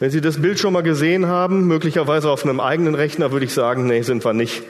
Wenn 0.01 0.11
Sie 0.11 0.21
das 0.21 0.43
Bild 0.43 0.59
schon 0.59 0.73
mal 0.73 0.83
gesehen 0.83 1.27
haben, 1.27 1.67
möglicherweise 1.67 2.29
auf 2.29 2.45
einem 2.45 2.61
eigenen 2.61 2.95
Rechner, 2.95 3.33
würde 3.33 3.47
ich 3.47 3.55
sagen, 3.55 3.87
nee, 3.87 4.03
sind 4.03 4.25
wir 4.25 4.33
nicht. 4.33 4.63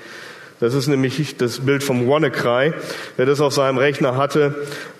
Das 0.58 0.74
ist 0.74 0.86
nämlich 0.86 1.36
das 1.36 1.60
Bild 1.60 1.82
vom 1.82 2.08
WannaCry. 2.08 2.72
Wer 3.16 3.26
das 3.26 3.40
auf 3.40 3.52
seinem 3.52 3.76
Rechner 3.76 4.16
hatte, 4.16 4.54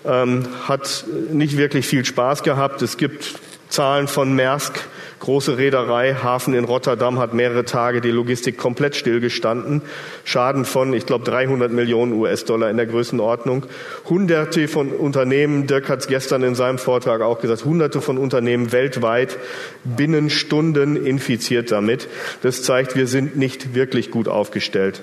ähm, 0.05 0.45
hat 0.67 1.05
nicht 1.31 1.57
wirklich 1.57 1.87
viel 1.87 2.05
Spaß 2.05 2.43
gehabt. 2.43 2.81
Es 2.81 2.97
gibt 2.97 3.39
Zahlen 3.69 4.07
von 4.07 4.33
Maersk, 4.33 4.79
große 5.19 5.57
Reederei, 5.57 6.13
Hafen 6.13 6.53
in 6.53 6.63
Rotterdam 6.63 7.19
hat 7.19 7.33
mehrere 7.33 7.65
Tage 7.65 8.01
die 8.01 8.11
Logistik 8.11 8.57
komplett 8.57 8.95
stillgestanden. 8.95 9.81
Schaden 10.23 10.63
von, 10.63 10.93
ich 10.93 11.05
glaube, 11.05 11.25
300 11.25 11.71
Millionen 11.71 12.13
US-Dollar 12.13 12.69
in 12.69 12.77
der 12.77 12.85
Größenordnung. 12.85 13.65
Hunderte 14.07 14.67
von 14.67 14.91
Unternehmen, 14.91 15.67
Dirk 15.67 15.89
hat 15.89 15.99
es 15.99 16.07
gestern 16.07 16.43
in 16.43 16.55
seinem 16.55 16.77
Vortrag 16.77 17.21
auch 17.21 17.41
gesagt, 17.41 17.65
hunderte 17.65 17.99
von 17.99 18.17
Unternehmen 18.17 18.71
weltweit 18.71 19.37
binnen 19.83 20.29
Stunden 20.29 20.95
infiziert 21.05 21.71
damit. 21.71 22.07
Das 22.43 22.63
zeigt, 22.63 22.95
wir 22.95 23.07
sind 23.07 23.35
nicht 23.35 23.73
wirklich 23.73 24.11
gut 24.11 24.27
aufgestellt. 24.27 25.01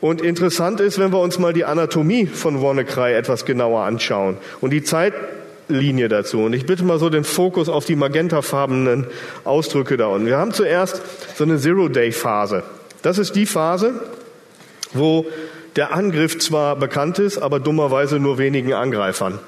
Und 0.00 0.22
interessant 0.22 0.80
ist, 0.80 0.98
wenn 0.98 1.12
wir 1.12 1.20
uns 1.20 1.38
mal 1.38 1.52
die 1.52 1.64
Anatomie 1.64 2.26
von 2.26 2.62
WannaCry 2.62 3.14
etwas 3.14 3.44
genauer 3.44 3.82
anschauen 3.82 4.36
und 4.60 4.70
die 4.70 4.82
Zeitlinie 4.82 6.08
dazu. 6.08 6.40
Und 6.40 6.52
ich 6.52 6.66
bitte 6.66 6.84
mal 6.84 6.98
so 6.98 7.10
den 7.10 7.24
Fokus 7.24 7.68
auf 7.68 7.84
die 7.84 7.96
magentafarbenen 7.96 9.06
Ausdrücke 9.44 9.96
da 9.96 10.06
unten. 10.06 10.26
Wir 10.26 10.38
haben 10.38 10.52
zuerst 10.52 11.02
so 11.36 11.44
eine 11.44 11.58
Zero-Day-Phase. 11.58 12.62
Das 13.02 13.18
ist 13.18 13.36
die 13.36 13.46
Phase, 13.46 13.94
wo 14.92 15.26
der 15.76 15.94
Angriff 15.94 16.38
zwar 16.38 16.76
bekannt 16.76 17.18
ist, 17.18 17.38
aber 17.38 17.60
dummerweise 17.60 18.18
nur 18.18 18.38
wenigen 18.38 18.72
Angreifern. 18.72 19.38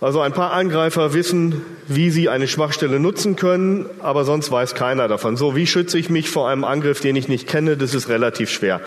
Also 0.00 0.20
ein 0.20 0.32
paar 0.32 0.52
Angreifer 0.52 1.12
wissen, 1.12 1.60
wie 1.86 2.08
sie 2.08 2.30
eine 2.30 2.48
Schwachstelle 2.48 2.98
nutzen 2.98 3.36
können, 3.36 3.84
aber 3.98 4.24
sonst 4.24 4.50
weiß 4.50 4.74
keiner 4.74 5.08
davon. 5.08 5.36
So, 5.36 5.56
wie 5.56 5.66
schütze 5.66 5.98
ich 5.98 6.08
mich 6.08 6.30
vor 6.30 6.48
einem 6.48 6.64
Angriff, 6.64 7.00
den 7.00 7.16
ich 7.16 7.28
nicht 7.28 7.46
kenne? 7.46 7.76
Das 7.76 7.94
ist 7.94 8.08
relativ 8.08 8.48
schwer. 8.48 8.80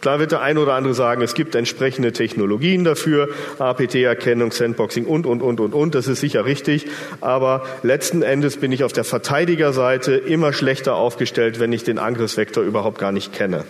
Klar 0.00 0.20
wird 0.20 0.32
der 0.32 0.40
eine 0.40 0.60
oder 0.60 0.74
andere 0.74 0.94
sagen, 0.94 1.20
es 1.20 1.34
gibt 1.34 1.54
entsprechende 1.54 2.12
Technologien 2.12 2.84
dafür, 2.84 3.28
APT-Erkennung, 3.58 4.52
Sandboxing 4.52 5.04
und, 5.04 5.26
und, 5.26 5.42
und, 5.42 5.60
und, 5.60 5.74
und. 5.74 5.94
Das 5.94 6.06
ist 6.06 6.20
sicher 6.20 6.46
richtig. 6.46 6.86
Aber 7.20 7.66
letzten 7.82 8.22
Endes 8.22 8.56
bin 8.56 8.72
ich 8.72 8.84
auf 8.84 8.92
der 8.94 9.04
Verteidigerseite 9.04 10.14
immer 10.14 10.54
schlechter 10.54 10.94
aufgestellt, 10.94 11.60
wenn 11.60 11.74
ich 11.74 11.84
den 11.84 11.98
Angriffsvektor 11.98 12.62
überhaupt 12.62 12.98
gar 12.98 13.12
nicht 13.12 13.34
kenne. 13.34 13.64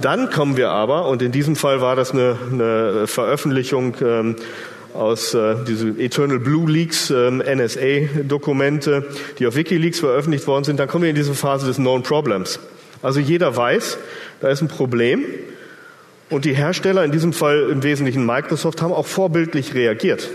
Dann 0.00 0.30
kommen 0.30 0.56
wir 0.56 0.70
aber, 0.70 1.06
und 1.06 1.20
in 1.20 1.30
diesem 1.30 1.56
Fall 1.56 1.82
war 1.82 1.94
das 1.94 2.12
eine, 2.12 2.36
eine 2.50 3.06
Veröffentlichung 3.06 3.96
ähm, 4.00 4.36
aus 4.94 5.34
äh, 5.34 5.56
diese 5.66 5.88
Eternal 5.98 6.38
Blue 6.38 6.70
Leaks, 6.70 7.10
ähm, 7.10 7.42
NSA-Dokumente, 7.44 9.04
die 9.38 9.46
auf 9.46 9.56
WikiLeaks 9.56 10.00
veröffentlicht 10.00 10.46
worden 10.46 10.64
sind, 10.64 10.78
dann 10.78 10.88
kommen 10.88 11.02
wir 11.02 11.10
in 11.10 11.16
diese 11.16 11.34
Phase 11.34 11.66
des 11.66 11.76
Known 11.76 12.02
Problems. 12.02 12.58
Also 13.02 13.20
jeder 13.20 13.56
weiß, 13.56 13.98
da 14.40 14.48
ist 14.48 14.60
ein 14.62 14.68
Problem. 14.68 15.24
Und 16.28 16.44
die 16.44 16.54
Hersteller, 16.54 17.04
in 17.04 17.12
diesem 17.12 17.32
Fall 17.32 17.68
im 17.70 17.82
Wesentlichen 17.82 18.24
Microsoft, 18.24 18.82
haben 18.82 18.92
auch 18.92 19.06
vorbildlich 19.06 19.74
reagiert. 19.74 20.28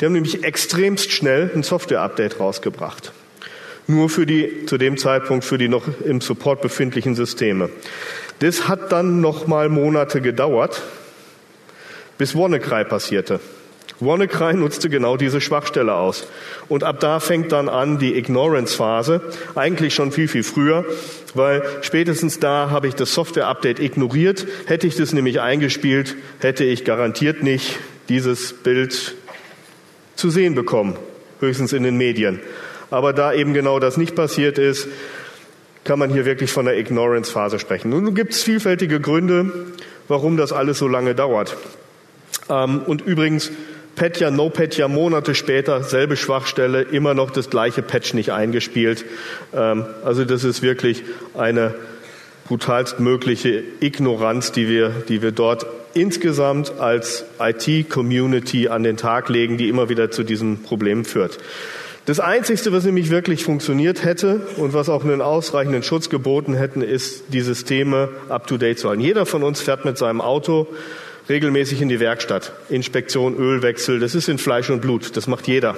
Die 0.00 0.06
haben 0.06 0.12
nämlich 0.12 0.44
extremst 0.44 1.12
schnell 1.12 1.50
ein 1.54 1.62
Software-Update 1.62 2.40
rausgebracht. 2.40 3.12
Nur 3.86 4.08
für 4.08 4.24
die, 4.24 4.66
zu 4.66 4.78
dem 4.78 4.96
Zeitpunkt 4.96 5.44
für 5.44 5.58
die 5.58 5.68
noch 5.68 5.84
im 6.04 6.20
Support 6.20 6.62
befindlichen 6.62 7.14
Systeme. 7.14 7.70
Das 8.38 8.68
hat 8.68 8.92
dann 8.92 9.20
noch 9.20 9.46
mal 9.46 9.68
Monate 9.68 10.20
gedauert, 10.20 10.82
bis 12.16 12.34
WannaCry 12.34 12.84
passierte. 12.84 13.40
WannaCry 14.00 14.54
nutzte 14.54 14.88
genau 14.88 15.16
diese 15.16 15.40
Schwachstelle 15.40 15.94
aus. 15.94 16.26
Und 16.68 16.84
ab 16.84 17.00
da 17.00 17.20
fängt 17.20 17.52
dann 17.52 17.68
an 17.68 17.98
die 17.98 18.16
Ignorance-Phase, 18.16 19.20
eigentlich 19.54 19.94
schon 19.94 20.12
viel, 20.12 20.28
viel 20.28 20.42
früher, 20.42 20.84
weil 21.34 21.62
spätestens 21.82 22.38
da 22.38 22.70
habe 22.70 22.88
ich 22.88 22.94
das 22.94 23.14
Software-Update 23.14 23.78
ignoriert. 23.78 24.46
Hätte 24.66 24.86
ich 24.86 24.96
das 24.96 25.12
nämlich 25.12 25.40
eingespielt, 25.40 26.16
hätte 26.38 26.64
ich 26.64 26.84
garantiert 26.84 27.42
nicht 27.42 27.78
dieses 28.08 28.52
Bild 28.52 29.14
zu 30.16 30.30
sehen 30.30 30.54
bekommen, 30.54 30.96
höchstens 31.40 31.72
in 31.72 31.82
den 31.82 31.96
Medien. 31.96 32.40
Aber 32.90 33.12
da 33.12 33.32
eben 33.32 33.54
genau 33.54 33.78
das 33.78 33.96
nicht 33.96 34.14
passiert 34.14 34.58
ist, 34.58 34.88
kann 35.84 35.98
man 35.98 36.10
hier 36.10 36.24
wirklich 36.24 36.50
von 36.50 36.66
der 36.66 36.78
Ignorance-Phase 36.78 37.58
sprechen. 37.58 37.90
Nun 37.90 38.14
gibt 38.14 38.32
es 38.32 38.42
vielfältige 38.42 39.00
Gründe, 39.00 39.50
warum 40.08 40.36
das 40.36 40.52
alles 40.52 40.78
so 40.78 40.88
lange 40.88 41.14
dauert. 41.14 41.56
Ähm, 42.48 42.82
und 42.86 43.02
übrigens, 43.02 43.50
Petya, 43.96 44.30
No 44.30 44.48
Petya, 44.50 44.88
Monate 44.88 45.34
später, 45.34 45.82
selbe 45.82 46.16
Schwachstelle, 46.16 46.82
immer 46.82 47.14
noch 47.14 47.30
das 47.30 47.50
gleiche 47.50 47.82
Patch 47.82 48.14
nicht 48.14 48.32
eingespielt. 48.32 49.04
Ähm, 49.54 49.84
also 50.04 50.24
das 50.24 50.44
ist 50.44 50.62
wirklich 50.62 51.02
eine 51.36 51.74
brutalstmögliche 52.46 53.62
Ignoranz, 53.80 54.52
die 54.52 54.68
wir, 54.68 54.90
die 55.08 55.22
wir 55.22 55.32
dort 55.32 55.66
insgesamt 55.94 56.72
als 56.78 57.24
IT-Community 57.38 58.68
an 58.68 58.82
den 58.82 58.96
Tag 58.96 59.28
legen, 59.28 59.56
die 59.56 59.68
immer 59.68 59.88
wieder 59.88 60.10
zu 60.10 60.24
diesen 60.24 60.62
Problemen 60.62 61.04
führt. 61.04 61.38
Das 62.06 62.18
Einzige, 62.18 62.72
was 62.72 62.84
nämlich 62.84 63.10
wirklich 63.10 63.44
funktioniert 63.44 64.04
hätte 64.04 64.40
und 64.56 64.72
was 64.72 64.88
auch 64.88 65.04
einen 65.04 65.20
ausreichenden 65.20 65.82
Schutz 65.82 66.08
geboten 66.08 66.54
hätten, 66.54 66.82
ist, 66.82 67.24
die 67.28 67.40
Systeme 67.40 68.08
up-to-date 68.28 68.78
zu 68.78 68.88
halten. 68.88 69.02
Jeder 69.02 69.26
von 69.26 69.42
uns 69.42 69.60
fährt 69.60 69.84
mit 69.84 69.98
seinem 69.98 70.20
Auto 70.20 70.66
regelmäßig 71.28 71.80
in 71.80 71.88
die 71.88 72.00
Werkstatt. 72.00 72.52
Inspektion, 72.68 73.36
Ölwechsel, 73.36 74.00
das 74.00 74.14
ist 74.14 74.28
in 74.28 74.38
Fleisch 74.38 74.70
und 74.70 74.80
Blut. 74.80 75.16
Das 75.16 75.26
macht 75.26 75.46
jeder. 75.46 75.76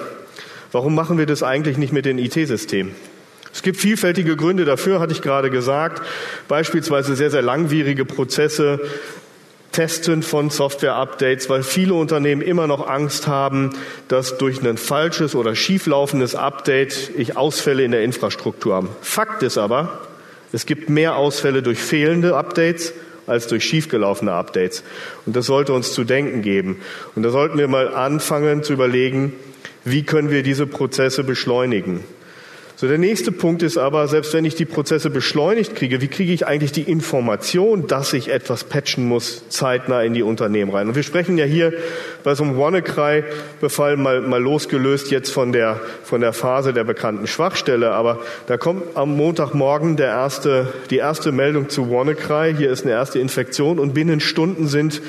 Warum 0.71 0.95
machen 0.95 1.17
wir 1.17 1.25
das 1.25 1.43
eigentlich 1.43 1.77
nicht 1.77 1.93
mit 1.93 2.05
den 2.05 2.17
IT-Systemen? 2.17 2.95
Es 3.53 3.61
gibt 3.61 3.77
vielfältige 3.77 4.35
Gründe 4.35 4.65
dafür, 4.65 4.99
hatte 4.99 5.13
ich 5.13 5.21
gerade 5.21 5.51
gesagt. 5.51 6.01
Beispielsweise 6.47 7.15
sehr, 7.15 7.29
sehr 7.29 7.43
langwierige 7.43 8.03
Prozesse, 8.03 8.79
Testen 9.71 10.23
von 10.23 10.49
Software-Updates, 10.49 11.49
weil 11.49 11.63
viele 11.63 11.93
Unternehmen 11.93 12.41
immer 12.41 12.65
noch 12.67 12.87
Angst 12.87 13.27
haben, 13.27 13.71
dass 14.07 14.37
durch 14.37 14.63
ein 14.63 14.77
falsches 14.77 15.35
oder 15.35 15.55
schieflaufendes 15.55 16.35
Update 16.35 17.11
ich 17.15 17.37
Ausfälle 17.37 17.83
in 17.83 17.91
der 17.91 18.03
Infrastruktur 18.03 18.75
habe. 18.75 18.89
Fakt 19.01 19.43
ist 19.43 19.57
aber, 19.57 19.99
Es 20.53 20.67
gibt 20.67 20.87
mehr 20.87 21.15
Ausfälle 21.15 21.63
durch 21.63 21.79
fehlende 21.79 22.37
Updates 22.37 22.93
als 23.27 23.47
durch 23.47 23.63
schiefgelaufene 23.63 24.31
Updates. 24.31 24.83
Und 25.25 25.35
das 25.35 25.45
sollte 25.45 25.73
uns 25.73 25.93
zu 25.93 26.03
denken 26.03 26.41
geben. 26.41 26.81
Und 27.15 27.23
da 27.23 27.29
sollten 27.29 27.57
wir 27.57 27.67
mal 27.67 27.93
anfangen 27.93 28.63
zu 28.63 28.73
überlegen, 28.73 29.33
wie 29.85 30.03
können 30.03 30.29
wir 30.29 30.43
diese 30.43 30.67
Prozesse 30.67 31.23
beschleunigen. 31.23 32.03
So, 32.75 32.87
der 32.87 32.97
nächste 32.97 33.31
Punkt 33.31 33.61
ist 33.61 33.77
aber, 33.77 34.07
selbst 34.07 34.33
wenn 34.33 34.45
ich 34.45 34.55
die 34.55 34.65
Prozesse 34.65 35.11
beschleunigt 35.11 35.75
kriege, 35.75 36.01
wie 36.01 36.07
kriege 36.07 36.33
ich 36.33 36.47
eigentlich 36.47 36.71
die 36.71 36.81
Information, 36.81 37.85
dass 37.85 38.13
ich 38.13 38.29
etwas 38.29 38.63
patchen 38.63 39.07
muss, 39.07 39.47
zeitnah 39.49 40.01
in 40.01 40.15
die 40.15 40.23
Unternehmen 40.23 40.71
rein? 40.71 40.87
Und 40.87 40.95
wir 40.95 41.03
sprechen 41.03 41.37
ja 41.37 41.45
hier 41.45 41.71
bei 42.23 42.33
so 42.33 42.43
einem 42.43 42.57
WannaCry-Befall 42.57 43.95
mal, 43.97 44.21
mal 44.21 44.41
losgelöst 44.41 45.11
jetzt 45.11 45.29
von 45.29 45.51
der, 45.51 45.79
von 46.03 46.21
der 46.21 46.33
Phase 46.33 46.73
der 46.73 46.83
bekannten 46.83 47.27
Schwachstelle. 47.27 47.91
Aber 47.91 48.21
da 48.47 48.57
kommt 48.57 48.97
am 48.97 49.15
Montagmorgen 49.15 49.95
der 49.95 50.07
erste, 50.07 50.73
die 50.89 50.97
erste 50.97 51.31
Meldung 51.31 51.69
zu 51.69 51.91
WannaCry. 51.91 52.55
Hier 52.57 52.71
ist 52.71 52.85
eine 52.85 52.93
erste 52.93 53.19
Infektion 53.19 53.77
und 53.77 53.93
binnen 53.93 54.19
Stunden 54.19 54.67
sind 54.67 54.99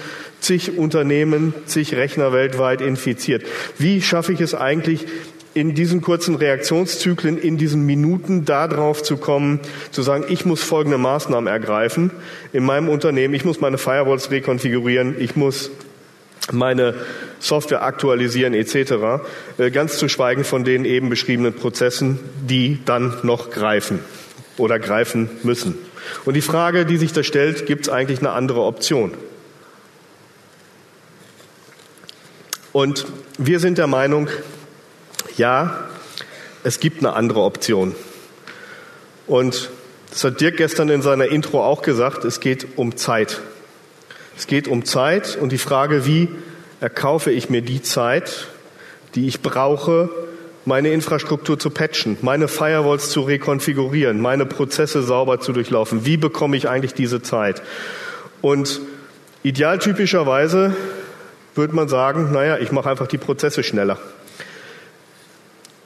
zig 0.40 0.76
Unternehmen, 0.76 1.54
zig 1.64 1.94
Rechner 1.94 2.34
weltweit 2.34 2.82
infiziert. 2.82 3.42
Wie 3.78 4.02
schaffe 4.02 4.34
ich 4.34 4.42
es 4.42 4.54
eigentlich, 4.54 5.06
in 5.54 5.74
diesen 5.74 6.00
kurzen 6.00 6.34
Reaktionszyklen, 6.34 7.38
in 7.38 7.56
diesen 7.56 7.86
Minuten 7.86 8.44
darauf 8.44 9.02
zu 9.02 9.16
kommen, 9.16 9.60
zu 9.92 10.02
sagen, 10.02 10.24
ich 10.28 10.44
muss 10.44 10.62
folgende 10.62 10.98
Maßnahmen 10.98 11.46
ergreifen 11.46 12.10
in 12.52 12.64
meinem 12.64 12.88
Unternehmen, 12.88 13.34
ich 13.34 13.44
muss 13.44 13.60
meine 13.60 13.78
Firewalls 13.78 14.30
rekonfigurieren, 14.32 15.14
ich 15.18 15.36
muss 15.36 15.70
meine 16.52 16.94
Software 17.38 17.82
aktualisieren 17.82 18.52
etc. 18.52 19.22
Äh, 19.56 19.70
ganz 19.70 19.96
zu 19.96 20.08
schweigen 20.08 20.44
von 20.44 20.64
den 20.64 20.84
eben 20.84 21.08
beschriebenen 21.08 21.54
Prozessen, 21.54 22.18
die 22.42 22.80
dann 22.84 23.14
noch 23.22 23.50
greifen 23.50 24.00
oder 24.58 24.78
greifen 24.78 25.30
müssen. 25.42 25.76
Und 26.24 26.34
die 26.34 26.42
Frage, 26.42 26.84
die 26.84 26.96
sich 26.96 27.12
da 27.12 27.22
stellt, 27.22 27.66
gibt 27.66 27.86
es 27.86 27.92
eigentlich 27.92 28.18
eine 28.18 28.30
andere 28.30 28.62
Option? 28.62 29.12
Und 32.72 33.06
wir 33.38 33.60
sind 33.60 33.78
der 33.78 33.86
Meinung, 33.86 34.28
ja, 35.36 35.88
es 36.62 36.80
gibt 36.80 36.98
eine 36.98 37.14
andere 37.14 37.40
Option. 37.40 37.94
Und 39.26 39.70
das 40.10 40.24
hat 40.24 40.40
Dirk 40.40 40.56
gestern 40.56 40.88
in 40.88 41.02
seiner 41.02 41.26
Intro 41.26 41.64
auch 41.64 41.82
gesagt, 41.82 42.24
es 42.24 42.40
geht 42.40 42.76
um 42.76 42.96
Zeit. 42.96 43.40
Es 44.36 44.46
geht 44.46 44.68
um 44.68 44.84
Zeit 44.84 45.36
und 45.40 45.52
die 45.52 45.58
Frage, 45.58 46.06
wie 46.06 46.28
erkaufe 46.80 47.30
ich 47.30 47.50
mir 47.50 47.62
die 47.62 47.82
Zeit, 47.82 48.48
die 49.14 49.26
ich 49.26 49.42
brauche, 49.42 50.08
meine 50.64 50.90
Infrastruktur 50.90 51.58
zu 51.58 51.70
patchen, 51.70 52.16
meine 52.22 52.48
Firewalls 52.48 53.10
zu 53.10 53.20
rekonfigurieren, 53.22 54.20
meine 54.20 54.46
Prozesse 54.46 55.02
sauber 55.02 55.40
zu 55.40 55.52
durchlaufen. 55.52 56.06
Wie 56.06 56.16
bekomme 56.16 56.56
ich 56.56 56.68
eigentlich 56.68 56.94
diese 56.94 57.22
Zeit? 57.22 57.62
Und 58.40 58.80
idealtypischerweise 59.42 60.74
würde 61.54 61.74
man 61.74 61.88
sagen, 61.88 62.32
naja, 62.32 62.58
ich 62.58 62.72
mache 62.72 62.90
einfach 62.90 63.06
die 63.06 63.18
Prozesse 63.18 63.62
schneller 63.62 63.98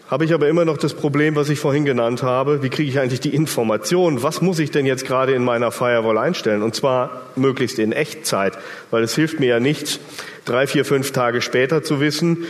habe 0.08 0.24
ich 0.24 0.32
aber 0.32 0.48
immer 0.48 0.64
noch 0.64 0.78
das 0.78 0.94
Problem, 0.94 1.36
was 1.36 1.50
ich 1.50 1.58
vorhin 1.58 1.84
genannt 1.84 2.22
habe. 2.22 2.62
Wie 2.62 2.70
kriege 2.70 2.88
ich 2.88 2.98
eigentlich 2.98 3.20
die 3.20 3.34
Information? 3.34 4.22
Was 4.22 4.40
muss 4.40 4.58
ich 4.58 4.70
denn 4.70 4.86
jetzt 4.86 5.06
gerade 5.06 5.34
in 5.34 5.44
meiner 5.44 5.70
Firewall 5.70 6.16
einstellen? 6.16 6.62
Und 6.62 6.74
zwar 6.74 7.22
möglichst 7.36 7.78
in 7.78 7.92
Echtzeit, 7.92 8.56
weil 8.90 9.02
es 9.02 9.14
hilft 9.14 9.38
mir 9.38 9.48
ja 9.48 9.60
nicht, 9.60 10.00
drei, 10.46 10.66
vier, 10.66 10.86
fünf 10.86 11.12
Tage 11.12 11.42
später 11.42 11.82
zu 11.82 12.00
wissen, 12.00 12.46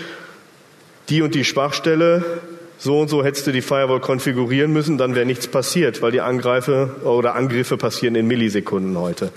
die 1.09 1.21
und 1.21 1.35
die 1.35 1.45
Schwachstelle 1.45 2.25
so 2.81 3.01
und 3.01 3.09
so 3.09 3.25
hättest 3.25 3.45
du 3.49 3.51
die 3.51 3.61
Firewall 3.61 3.99
konfigurieren 3.99 4.73
müssen, 4.73 4.99
dann 4.99 5.17
wäre 5.17 5.27
nichts 5.27 5.49
passiert, 5.49 6.01
weil 6.01 6.13
die 6.13 6.21
Angreife 6.21 6.95
oder 7.03 7.35
Angriffe 7.35 7.77
passieren 7.77 8.15
in 8.15 8.29
Millisekunden 8.29 8.97
heute. 8.97 9.31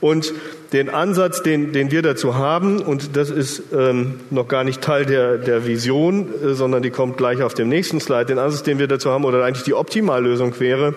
Und 0.00 0.34
den 0.72 0.90
Ansatz, 0.90 1.44
den, 1.44 1.72
den 1.72 1.92
wir 1.92 2.02
dazu 2.02 2.34
haben, 2.34 2.80
und 2.80 3.16
das 3.16 3.30
ist 3.30 3.62
ähm, 3.72 4.18
noch 4.30 4.48
gar 4.48 4.64
nicht 4.64 4.80
Teil 4.80 5.06
der, 5.06 5.38
der 5.38 5.66
Vision, 5.66 6.28
äh, 6.42 6.54
sondern 6.54 6.82
die 6.82 6.90
kommt 6.90 7.16
gleich 7.16 7.42
auf 7.42 7.54
dem 7.54 7.68
nächsten 7.68 8.00
Slide, 8.00 8.26
den 8.26 8.38
Ansatz, 8.38 8.64
den 8.64 8.80
wir 8.80 8.88
dazu 8.88 9.10
haben, 9.10 9.24
oder 9.24 9.44
eigentlich 9.44 9.64
die 9.64 9.74
Optimallösung 9.74 10.58
wäre, 10.58 10.94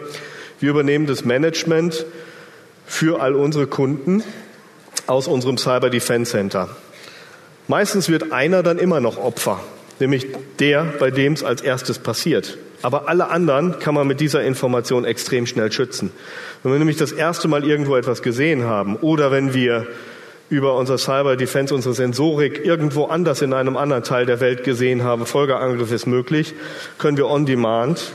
wir 0.60 0.72
übernehmen 0.72 1.06
das 1.06 1.26
Management 1.26 2.06
für 2.88 3.22
all 3.22 3.36
unsere 3.36 3.68
Kunden 3.68 4.24
aus 5.06 5.28
unserem 5.28 5.58
Cyber 5.60 5.92
Defense 5.92 6.32
Center. 6.32 6.70
Meistens 7.68 8.10
wird 8.10 8.32
einer 8.32 8.64
dann 8.64 8.80
immer 8.80 9.00
noch 9.00 9.18
Opfer 9.18 9.60
nämlich 10.00 10.28
der, 10.60 10.86
bei 11.00 11.12
dem 11.12 11.34
es 11.34 11.44
als 11.44 11.62
erstes 11.62 12.00
passiert. 12.00 12.58
Aber 12.82 13.08
alle 13.08 13.30
anderen 13.30 13.80
kann 13.80 13.96
man 13.96 14.08
mit 14.08 14.20
dieser 14.20 14.44
Information 14.44 15.06
extrem 15.06 15.46
schnell 15.46 15.72
schützen. 15.72 16.12
Wenn 16.62 16.74
wir 16.74 16.80
nämlich 16.80 16.98
das 16.98 17.14
erste 17.14 17.48
Mal 17.48 17.64
irgendwo 17.64 17.96
etwas 17.96 18.22
gesehen 18.22 18.64
haben 18.64 18.98
oder 18.98 19.32
wenn 19.32 19.54
wir 19.54 19.88
über 20.50 20.76
unser 20.76 20.98
Cyber 20.98 21.38
Defense, 21.38 21.74
unsere 21.74 21.96
Sensorik 21.96 22.64
irgendwo 22.66 23.06
anders 23.06 23.42
in 23.42 23.54
einem 23.54 23.78
anderen 23.78 24.04
Teil 24.04 24.26
der 24.26 24.40
Welt 24.40 24.64
gesehen 24.64 25.04
haben, 25.04 25.26
Folgeangriff 25.26 25.92
ist 25.92 26.06
möglich, 26.06 26.54
können 26.98 27.18
wir 27.18 27.28
on 27.28 27.46
demand 27.46 28.12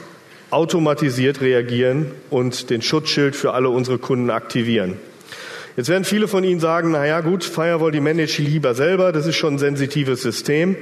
automatisiert 0.50 1.40
reagieren 1.40 2.10
und 2.30 2.70
den 2.70 2.80
Schutzschild 2.80 3.36
für 3.36 3.52
alle 3.54 3.68
unsere 3.70 3.98
Kunden 3.98 4.30
aktivieren. 4.30 4.96
Jetzt 5.78 5.90
werden 5.90 6.02
viele 6.02 6.26
von 6.26 6.42
Ihnen 6.42 6.58
sagen, 6.58 6.90
na 6.90 7.06
ja, 7.06 7.20
gut, 7.20 7.44
Firewall, 7.44 7.92
die 7.92 8.00
manage 8.00 8.24
ich 8.24 8.38
lieber 8.40 8.74
selber, 8.74 9.12
das 9.12 9.28
ist 9.28 9.36
schon 9.36 9.54
ein 9.54 9.58
sensitives 9.58 10.22
System 10.22 10.74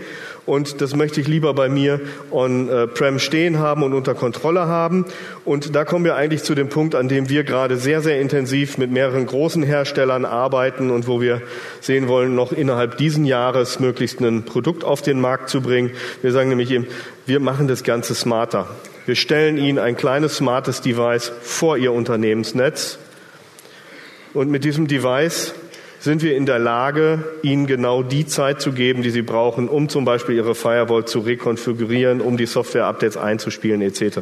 und 0.47 0.81
das 0.81 0.97
möchte 0.97 1.21
ich 1.21 1.29
lieber 1.29 1.53
bei 1.53 1.69
mir 1.69 2.01
on-prem 2.31 3.19
stehen 3.19 3.59
haben 3.59 3.83
und 3.83 3.93
unter 3.93 4.15
Kontrolle 4.15 4.69
haben. 4.69 5.05
Und 5.45 5.75
da 5.75 5.85
kommen 5.85 6.07
wir 6.07 6.17
eigentlich 6.17 6.45
zu 6.45 6.55
dem 6.55 6.71
Punkt, 6.71 6.95
an 6.95 7.09
dem 7.09 7.29
wir 7.29 7.45
gerade 7.45 7.77
sehr, 7.77 8.01
sehr 8.01 8.23
intensiv 8.23 8.79
mit 8.79 8.91
mehreren 8.91 9.27
großen 9.27 9.63
Herstellern 9.63 10.25
arbeiten 10.25 10.91
und 10.91 11.07
wo 11.07 11.21
wir 11.21 11.43
sehen 11.83 12.09
wollen, 12.09 12.35
noch 12.35 12.53
innerhalb 12.53 12.97
diesen 12.97 13.27
Jahres 13.27 13.79
möglichst 13.79 14.23
ein 14.23 14.45
Produkt 14.45 14.83
auf 14.83 15.03
den 15.03 15.21
Markt 15.21 15.51
zu 15.51 15.61
bringen. 15.61 15.91
Wir 16.23 16.33
sagen 16.33 16.49
nämlich 16.49 16.71
eben, 16.71 16.87
wir 17.27 17.41
machen 17.41 17.69
das 17.69 17.85
Ganze 17.85 18.15
smarter. 18.15 18.67
Wir 19.05 19.15
stellen 19.15 19.59
Ihnen 19.59 19.79
ein 19.79 19.99
kleines 19.99 20.37
smartes 20.37 20.81
Device 20.81 21.33
vor 21.43 21.77
Ihr 21.77 21.93
Unternehmensnetz 21.93 22.99
und 24.37 24.51
mit 24.51 24.65
diesem 24.65 24.87
Device 24.87 25.55
sind 25.99 26.23
wir 26.23 26.37
in 26.37 26.45
der 26.45 26.59
Lage, 26.59 27.25
Ihnen 27.43 27.67
genau 27.67 28.03
die 28.03 28.27
Zeit 28.27 28.61
zu 28.61 28.73
geben, 28.73 29.03
die 29.03 29.11
Sie 29.11 29.23
brauchen, 29.23 29.69
um 29.69 29.89
zum 29.89 30.05
Beispiel 30.05 30.37
Ihre 30.37 30.55
Firewall 30.55 31.07
zu 31.07 31.21
rekonfigurieren, 31.21 32.21
um 32.21 32.37
die 32.37 32.45
Software-Updates 32.45 33.17
einzuspielen 33.17 33.81
etc. 33.81 34.19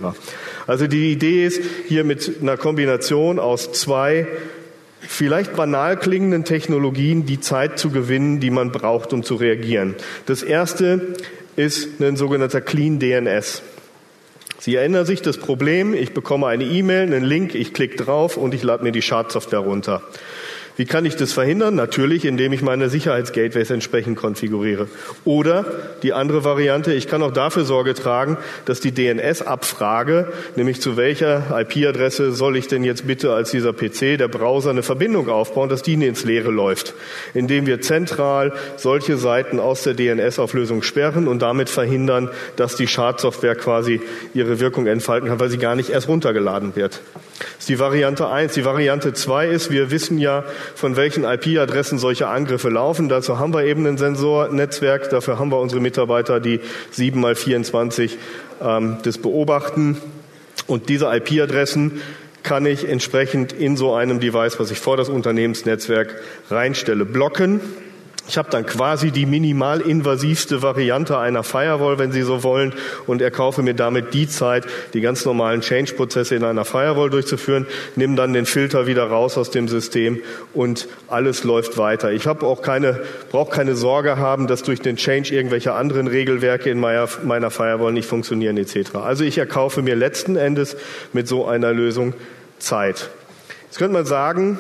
Also 0.68 0.86
die 0.86 1.10
Idee 1.10 1.44
ist, 1.44 1.60
hier 1.88 2.04
mit 2.04 2.40
einer 2.40 2.56
Kombination 2.56 3.40
aus 3.40 3.72
zwei 3.72 4.28
vielleicht 5.00 5.56
banal 5.56 5.98
klingenden 5.98 6.44
Technologien 6.44 7.26
die 7.26 7.40
Zeit 7.40 7.78
zu 7.78 7.90
gewinnen, 7.90 8.38
die 8.38 8.50
man 8.50 8.70
braucht, 8.70 9.12
um 9.12 9.24
zu 9.24 9.34
reagieren. 9.34 9.96
Das 10.26 10.44
erste 10.44 11.16
ist 11.56 12.00
ein 12.00 12.16
sogenannter 12.16 12.60
Clean 12.60 13.00
DNS. 13.00 13.62
Sie 14.64 14.76
erinnern 14.76 15.04
sich 15.04 15.20
das 15.20 15.36
Problem, 15.36 15.92
ich 15.92 16.14
bekomme 16.14 16.46
eine 16.46 16.64
E-Mail, 16.64 17.02
einen 17.02 17.22
Link, 17.22 17.54
ich 17.54 17.74
klicke 17.74 18.02
drauf 18.02 18.38
und 18.38 18.54
ich 18.54 18.62
lade 18.62 18.82
mir 18.82 18.92
die 18.92 19.02
Schadsoftware 19.02 19.58
runter. 19.58 20.00
Wie 20.76 20.86
kann 20.86 21.04
ich 21.04 21.14
das 21.14 21.32
verhindern? 21.32 21.76
Natürlich, 21.76 22.24
indem 22.24 22.52
ich 22.52 22.60
meine 22.60 22.88
Sicherheitsgateways 22.88 23.70
entsprechend 23.70 24.16
konfiguriere. 24.16 24.88
Oder 25.24 25.64
die 26.02 26.12
andere 26.12 26.42
Variante, 26.42 26.92
ich 26.92 27.06
kann 27.06 27.22
auch 27.22 27.30
dafür 27.30 27.64
Sorge 27.64 27.94
tragen, 27.94 28.36
dass 28.64 28.80
die 28.80 28.92
DNS-Abfrage, 28.92 30.32
nämlich 30.56 30.80
zu 30.80 30.96
welcher 30.96 31.44
IP-Adresse 31.60 32.32
soll 32.32 32.56
ich 32.56 32.66
denn 32.66 32.82
jetzt 32.82 33.06
bitte 33.06 33.32
als 33.32 33.52
dieser 33.52 33.72
PC, 33.72 34.18
der 34.18 34.26
Browser, 34.26 34.70
eine 34.70 34.82
Verbindung 34.82 35.28
aufbauen, 35.28 35.68
dass 35.68 35.82
die 35.82 35.94
ins 35.94 36.24
Leere 36.24 36.50
läuft. 36.50 36.94
Indem 37.34 37.66
wir 37.66 37.80
zentral 37.80 38.52
solche 38.76 39.16
Seiten 39.16 39.60
aus 39.60 39.84
der 39.84 39.94
DNS-Auflösung 39.94 40.82
sperren 40.82 41.28
und 41.28 41.40
damit 41.40 41.70
verhindern, 41.70 42.30
dass 42.56 42.74
die 42.74 42.88
Schadsoftware 42.88 43.54
quasi 43.54 44.00
ihre 44.34 44.58
Wirkung 44.58 44.88
entfalten 44.88 45.28
kann, 45.28 45.38
weil 45.38 45.50
sie 45.50 45.58
gar 45.58 45.76
nicht 45.76 45.90
erst 45.90 46.08
runtergeladen 46.08 46.74
wird. 46.74 47.00
Das 47.38 47.48
ist 47.60 47.68
die 47.68 47.78
Variante 47.78 48.28
eins. 48.28 48.54
Die 48.54 48.64
Variante 48.64 49.12
zwei 49.12 49.48
ist, 49.48 49.70
wir 49.70 49.90
wissen 49.90 50.18
ja, 50.18 50.44
von 50.74 50.96
welchen 50.96 51.24
IP-Adressen 51.24 51.98
solche 51.98 52.28
Angriffe 52.28 52.68
laufen. 52.68 53.08
Dazu 53.08 53.38
haben 53.38 53.52
wir 53.52 53.64
eben 53.64 53.86
ein 53.86 53.98
Sensornetzwerk. 53.98 55.10
Dafür 55.10 55.38
haben 55.38 55.50
wir 55.50 55.58
unsere 55.58 55.80
Mitarbeiter, 55.80 56.38
die 56.40 56.60
7 56.92 57.20
mal 57.20 57.34
24 57.34 58.18
ähm, 58.62 58.98
das 59.02 59.18
beobachten. 59.18 59.98
Und 60.66 60.88
diese 60.88 61.06
IP-Adressen 61.06 62.00
kann 62.44 62.66
ich 62.66 62.88
entsprechend 62.88 63.52
in 63.52 63.76
so 63.76 63.94
einem 63.94 64.20
Device, 64.20 64.60
was 64.60 64.70
ich 64.70 64.78
vor 64.78 64.96
das 64.96 65.08
Unternehmensnetzwerk 65.08 66.20
reinstelle, 66.50 67.04
blocken. 67.04 67.60
Ich 68.26 68.38
habe 68.38 68.48
dann 68.50 68.64
quasi 68.64 69.10
die 69.10 69.26
minimal 69.26 69.82
invasivste 69.82 70.62
Variante 70.62 71.18
einer 71.18 71.42
Firewall, 71.42 71.98
wenn 71.98 72.10
Sie 72.10 72.22
so 72.22 72.42
wollen, 72.42 72.72
und 73.06 73.20
erkaufe 73.20 73.62
mir 73.62 73.74
damit 73.74 74.14
die 74.14 74.26
Zeit, 74.26 74.64
die 74.94 75.02
ganz 75.02 75.26
normalen 75.26 75.60
Change-Prozesse 75.60 76.34
in 76.34 76.42
einer 76.42 76.64
Firewall 76.64 77.10
durchzuführen, 77.10 77.66
nimm 77.96 78.16
dann 78.16 78.32
den 78.32 78.46
Filter 78.46 78.86
wieder 78.86 79.04
raus 79.04 79.36
aus 79.36 79.50
dem 79.50 79.68
System 79.68 80.20
und 80.54 80.88
alles 81.08 81.44
läuft 81.44 81.76
weiter. 81.76 82.12
Ich 82.12 82.26
habe 82.26 82.46
auch 82.46 82.62
keine, 82.62 83.02
brauche 83.30 83.50
keine 83.50 83.76
Sorge 83.76 84.16
haben, 84.16 84.46
dass 84.46 84.62
durch 84.62 84.80
den 84.80 84.96
Change 84.96 85.34
irgendwelche 85.34 85.74
anderen 85.74 86.06
Regelwerke 86.06 86.70
in 86.70 86.80
meiner, 86.80 87.08
meiner 87.24 87.50
Firewall 87.50 87.92
nicht 87.92 88.08
funktionieren 88.08 88.56
etc. 88.56 88.94
Also 88.94 89.24
ich 89.24 89.36
erkaufe 89.36 89.82
mir 89.82 89.96
letzten 89.96 90.36
Endes 90.36 90.76
mit 91.12 91.28
so 91.28 91.46
einer 91.46 91.74
Lösung 91.74 92.14
Zeit. 92.58 93.10
Jetzt 93.66 93.78
könnte 93.78 93.94
man 93.94 94.06
sagen, 94.06 94.58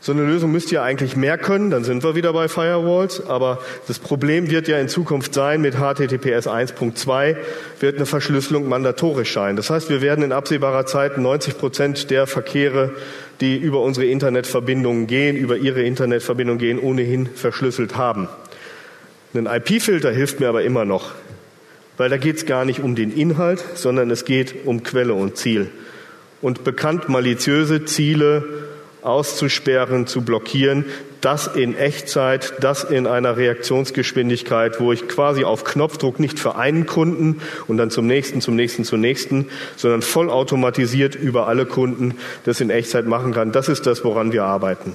so 0.00 0.12
eine 0.12 0.22
Lösung 0.22 0.52
müsste 0.52 0.76
ja 0.76 0.84
eigentlich 0.84 1.16
mehr 1.16 1.38
können, 1.38 1.70
dann 1.70 1.82
sind 1.82 2.04
wir 2.04 2.14
wieder 2.14 2.32
bei 2.32 2.46
Firewalls, 2.46 3.26
aber 3.26 3.58
das 3.88 3.98
Problem 3.98 4.48
wird 4.48 4.68
ja 4.68 4.78
in 4.78 4.88
Zukunft 4.88 5.34
sein, 5.34 5.60
mit 5.60 5.74
HTTPS 5.74 6.46
1.2 6.46 7.36
wird 7.80 7.96
eine 7.96 8.06
Verschlüsselung 8.06 8.68
mandatorisch 8.68 9.32
sein. 9.32 9.56
Das 9.56 9.70
heißt, 9.70 9.90
wir 9.90 10.00
werden 10.00 10.22
in 10.22 10.30
absehbarer 10.30 10.86
Zeit 10.86 11.18
90 11.18 11.58
Prozent 11.58 12.10
der 12.10 12.28
Verkehre, 12.28 12.92
die 13.40 13.56
über 13.56 13.82
unsere 13.82 14.06
Internetverbindungen 14.06 15.08
gehen, 15.08 15.36
über 15.36 15.56
ihre 15.56 15.82
Internetverbindung 15.82 16.58
gehen, 16.58 16.78
ohnehin 16.78 17.26
verschlüsselt 17.26 17.96
haben. 17.96 18.28
Ein 19.34 19.46
IP-Filter 19.46 20.12
hilft 20.12 20.40
mir 20.40 20.48
aber 20.48 20.62
immer 20.62 20.84
noch, 20.84 21.12
weil 21.96 22.08
da 22.08 22.16
geht 22.16 22.36
es 22.36 22.46
gar 22.46 22.64
nicht 22.64 22.80
um 22.80 22.94
den 22.94 23.12
Inhalt, 23.12 23.64
sondern 23.74 24.10
es 24.10 24.24
geht 24.24 24.64
um 24.64 24.84
Quelle 24.84 25.14
und 25.14 25.36
Ziel. 25.36 25.70
Und 26.40 26.62
bekannt 26.62 27.08
maliziöse 27.08 27.84
Ziele 27.84 28.44
auszusperren, 29.08 30.06
zu 30.06 30.22
blockieren, 30.22 30.84
das 31.20 31.48
in 31.48 31.76
Echtzeit, 31.76 32.54
das 32.60 32.84
in 32.84 33.06
einer 33.06 33.36
Reaktionsgeschwindigkeit, 33.36 34.78
wo 34.80 34.92
ich 34.92 35.08
quasi 35.08 35.44
auf 35.44 35.64
Knopfdruck 35.64 36.20
nicht 36.20 36.38
für 36.38 36.56
einen 36.56 36.86
Kunden 36.86 37.40
und 37.66 37.76
dann 37.76 37.90
zum 37.90 38.06
nächsten, 38.06 38.40
zum 38.40 38.54
nächsten, 38.54 38.84
zum 38.84 39.00
nächsten, 39.00 39.48
sondern 39.76 40.02
vollautomatisiert 40.02 41.14
über 41.16 41.48
alle 41.48 41.66
Kunden 41.66 42.14
das 42.44 42.60
in 42.60 42.70
Echtzeit 42.70 43.06
machen 43.06 43.32
kann. 43.32 43.50
Das 43.50 43.68
ist 43.68 43.86
das, 43.86 44.04
woran 44.04 44.32
wir 44.32 44.44
arbeiten. 44.44 44.94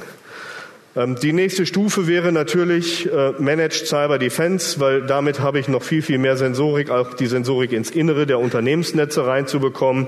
Ähm, 0.95 1.15
die 1.15 1.33
nächste 1.33 1.65
Stufe 1.65 2.07
wäre 2.07 2.31
natürlich 2.31 3.11
äh, 3.11 3.31
Managed 3.39 3.87
Cyber 3.87 4.19
Defense, 4.19 4.79
weil 4.79 5.01
damit 5.01 5.39
habe 5.39 5.59
ich 5.59 5.67
noch 5.67 5.81
viel, 5.81 6.01
viel 6.01 6.19
mehr 6.19 6.37
Sensorik, 6.37 6.91
auch 6.91 7.15
die 7.15 7.25
Sensorik 7.25 7.71
ins 7.71 7.89
Innere 7.89 8.27
der 8.27 8.39
Unternehmensnetze 8.39 9.25
reinzubekommen. 9.25 10.07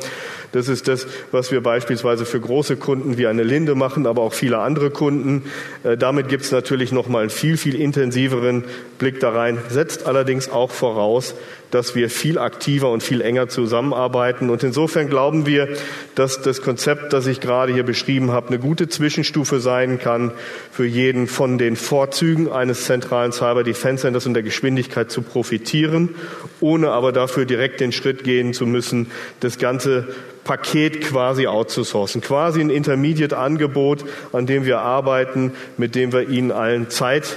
Das 0.55 0.69
ist 0.69 0.87
das, 0.87 1.05
was 1.33 1.51
wir 1.51 1.59
beispielsweise 1.59 2.25
für 2.25 2.39
große 2.39 2.77
Kunden 2.77 3.17
wie 3.17 3.27
eine 3.27 3.43
Linde 3.43 3.75
machen, 3.75 4.07
aber 4.07 4.21
auch 4.21 4.33
viele 4.33 4.59
andere 4.59 4.89
Kunden. 4.89 5.43
Äh, 5.83 5.97
damit 5.97 6.29
gibt 6.29 6.45
es 6.45 6.51
natürlich 6.53 6.93
noch 6.93 7.09
mal 7.09 7.19
einen 7.19 7.29
viel, 7.29 7.57
viel 7.57 7.75
intensiveren 7.75 8.63
Blick 8.97 9.19
da 9.19 9.31
rein, 9.31 9.57
setzt 9.67 10.07
allerdings 10.07 10.49
auch 10.49 10.71
voraus, 10.71 11.35
dass 11.71 11.93
wir 11.93 12.09
viel 12.09 12.37
aktiver 12.37 12.89
und 12.89 13.03
viel 13.03 13.19
enger 13.19 13.49
zusammenarbeiten. 13.49 14.49
Und 14.49 14.63
insofern 14.63 15.09
glauben 15.09 15.45
wir, 15.45 15.67
dass 16.15 16.41
das 16.41 16.61
Konzept, 16.61 17.11
das 17.11 17.27
ich 17.27 17.41
gerade 17.41 17.73
hier 17.73 17.83
beschrieben 17.83 18.31
habe, 18.31 18.47
eine 18.47 18.59
gute 18.59 18.87
Zwischenstufe 18.87 19.59
sein 19.59 19.99
kann 19.99 20.31
für 20.71 20.85
jeden 20.85 21.27
von 21.27 21.57
den 21.57 21.75
Vorzügen 21.75 22.49
eines 22.49 22.85
zentralen 22.85 23.33
Cyber 23.33 23.65
Defense 23.65 24.03
Centers 24.03 24.25
und 24.25 24.35
der 24.35 24.43
Geschwindigkeit 24.43 25.11
zu 25.11 25.21
profitieren, 25.21 26.15
ohne 26.61 26.91
aber 26.91 27.11
dafür 27.11 27.43
direkt 27.43 27.81
den 27.81 27.91
Schritt 27.91 28.23
gehen 28.23 28.53
zu 28.53 28.65
müssen, 28.65 29.11
das 29.41 29.57
ganze 29.57 30.07
Paket 30.45 31.01
quasi 31.01 31.47
outzusourcen, 31.47 32.21
quasi 32.21 32.61
ein 32.61 32.69
Intermediate-Angebot, 32.69 34.05
an 34.31 34.45
dem 34.45 34.65
wir 34.65 34.79
arbeiten, 34.79 35.51
mit 35.75 35.95
dem 35.95 36.13
wir 36.13 36.29
Ihnen 36.29 36.51
allen 36.51 36.89
Zeit 36.89 37.35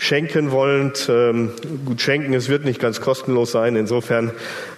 schenken 0.00 0.50
wollend. 0.50 1.08
Ähm, 1.10 1.50
gut, 1.84 2.00
schenken, 2.00 2.32
es 2.32 2.48
wird 2.48 2.64
nicht 2.64 2.80
ganz 2.80 3.00
kostenlos 3.00 3.52
sein. 3.52 3.76
Insofern 3.76 4.30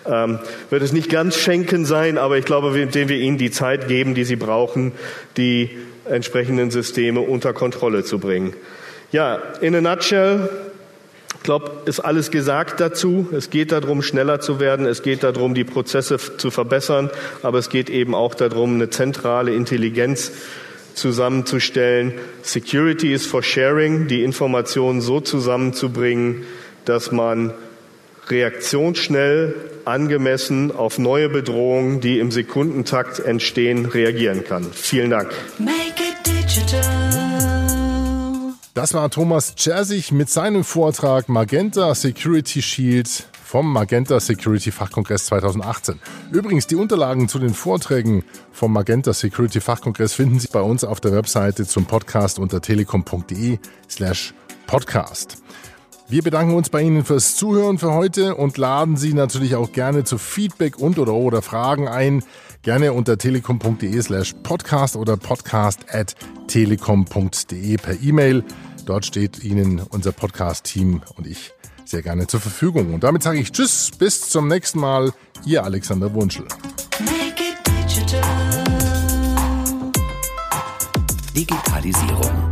ähm, 0.07 0.39
wird 0.71 0.83
es 0.83 0.93
nicht 0.93 1.11
ganz 1.11 1.37
schenken 1.37 1.85
sein, 1.85 2.19
aber 2.19 2.39
ich 2.39 2.45
glaube, 2.45 2.79
indem 2.79 3.09
wir 3.09 3.17
ihnen 3.17 3.39
die 3.39 3.51
Zeit 3.51 3.89
geben, 3.89 4.15
die 4.15 4.25
sie 4.25 4.37
brauchen, 4.37 4.93
die 5.37 5.71
entsprechenden 6.05 6.71
Systeme 6.71 7.21
unter 7.21 7.53
Kontrolle 7.53 8.03
zu 8.03 8.19
bringen. 8.19 8.55
Ja, 9.13 9.37
in 9.61 9.75
a 9.75 9.81
nutshell, 9.81 10.49
ich 11.43 11.45
glaube, 11.45 11.73
ist 11.87 11.99
alles 11.99 12.31
gesagt 12.31 12.79
dazu. 12.79 13.27
Es 13.37 13.51
geht 13.51 13.73
darum, 13.73 14.01
schneller 14.01 14.39
zu 14.39 14.61
werden. 14.61 14.87
Es 14.87 15.03
geht 15.03 15.25
darum, 15.25 15.55
die 15.55 15.65
Prozesse 15.65 16.17
zu 16.37 16.53
verbessern. 16.53 17.11
Aber 17.43 17.59
es 17.59 17.69
geht 17.69 17.91
eben 17.91 18.15
auch 18.15 18.37
darum, 18.37 18.75
eine 18.77 18.91
zentrale 18.91 19.53
Intelligenz 19.53 20.31
zusammenzustellen. 20.95 22.15
Security 22.43 23.13
is 23.13 23.27
for 23.27 23.43
sharing, 23.43 24.07
die 24.07 24.23
Informationen 24.23 25.01
so 25.01 25.21
zusammenzubringen, 25.21 26.45
dass 26.85 27.11
man 27.11 27.53
reaktionsschnell, 28.29 29.57
angemessen 29.85 30.71
auf 30.71 30.99
neue 31.01 31.29
Bedrohungen, 31.29 32.01
die 32.01 32.21
im 32.21 32.31
Sekundentakt 32.31 33.19
entstehen, 33.19 33.87
reagieren 33.87 34.45
kann. 34.45 34.69
Vielen 34.73 35.11
Dank. 35.11 35.33
Das 38.75 38.95
war 38.95 39.11
Thomas 39.11 39.55
Chersig 39.55 40.13
mit 40.13 40.31
seinem 40.31 40.65
Vortrag 40.65 41.29
Magenta 41.29 41.95
Security 41.95 42.63
Shield 42.63 43.29
vom 43.45 43.71
Magenta 43.71 44.19
Security 44.19 44.71
Fachkongress 44.71 45.27
2018. 45.27 46.01
Übrigens, 46.31 46.69
die 46.69 46.77
Unterlagen 46.77 47.29
zu 47.29 47.39
den 47.39 47.53
Vorträgen 47.53 48.25
vom 48.51 48.73
Magenta 48.73 49.13
Security 49.13 49.61
Fachkongress 49.61 50.15
finden 50.15 50.41
Sie 50.41 50.49
bei 50.51 50.63
uns 50.63 50.85
auf 50.85 51.01
der 51.01 51.13
Webseite 51.13 51.67
zum 51.67 51.85
Podcast 51.85 52.39
unter 52.39 52.63
telekom.de 52.63 53.59
slash 53.91 54.33
podcast. 54.67 55.42
Wir 56.13 56.21
bedanken 56.21 56.55
uns 56.55 56.69
bei 56.69 56.83
Ihnen 56.83 57.07
fürs 57.07 57.37
Zuhören 57.37 57.79
für 57.79 57.95
heute 57.95 58.35
und 58.35 58.59
laden 58.59 58.99
Sie 58.99 59.15
natürlich 59.15 59.55
auch 59.55 59.73
gerne 59.73 60.05
zu 60.05 60.19
Feedback 60.19 60.79
und 60.79 60.99
oder 60.99 61.15
oder 61.15 61.41
Fragen 61.41 61.89
ein. 61.89 62.23
Gerne 62.61 62.93
unter 62.93 63.17
telekom.de 63.17 63.99
slash 64.03 64.35
podcast 64.43 64.95
oder 64.97 65.17
podcast 65.17 65.87
at 65.89 66.15
telekom.de 66.49 67.79
per 67.79 67.99
E-Mail. 68.03 68.45
Dort 68.85 69.07
steht 69.07 69.43
Ihnen 69.43 69.81
unser 69.89 70.13
Podcast-Team 70.13 71.01
und 71.17 71.27
ich 71.27 71.55
sehr 71.87 72.03
gerne 72.03 72.27
zur 72.27 72.41
Verfügung. 72.41 72.93
Und 72.93 73.05
damit 73.05 73.23
sage 73.23 73.39
ich 73.39 73.51
Tschüss, 73.51 73.91
bis 73.99 74.29
zum 74.29 74.49
nächsten 74.49 74.81
Mal. 74.81 75.15
Ihr 75.47 75.65
Alexander 75.65 76.13
Wunschel. 76.13 76.45
Make 77.01 77.43
it 77.43 77.89
digital. 77.89 78.65
Digitalisierung. 81.35 82.52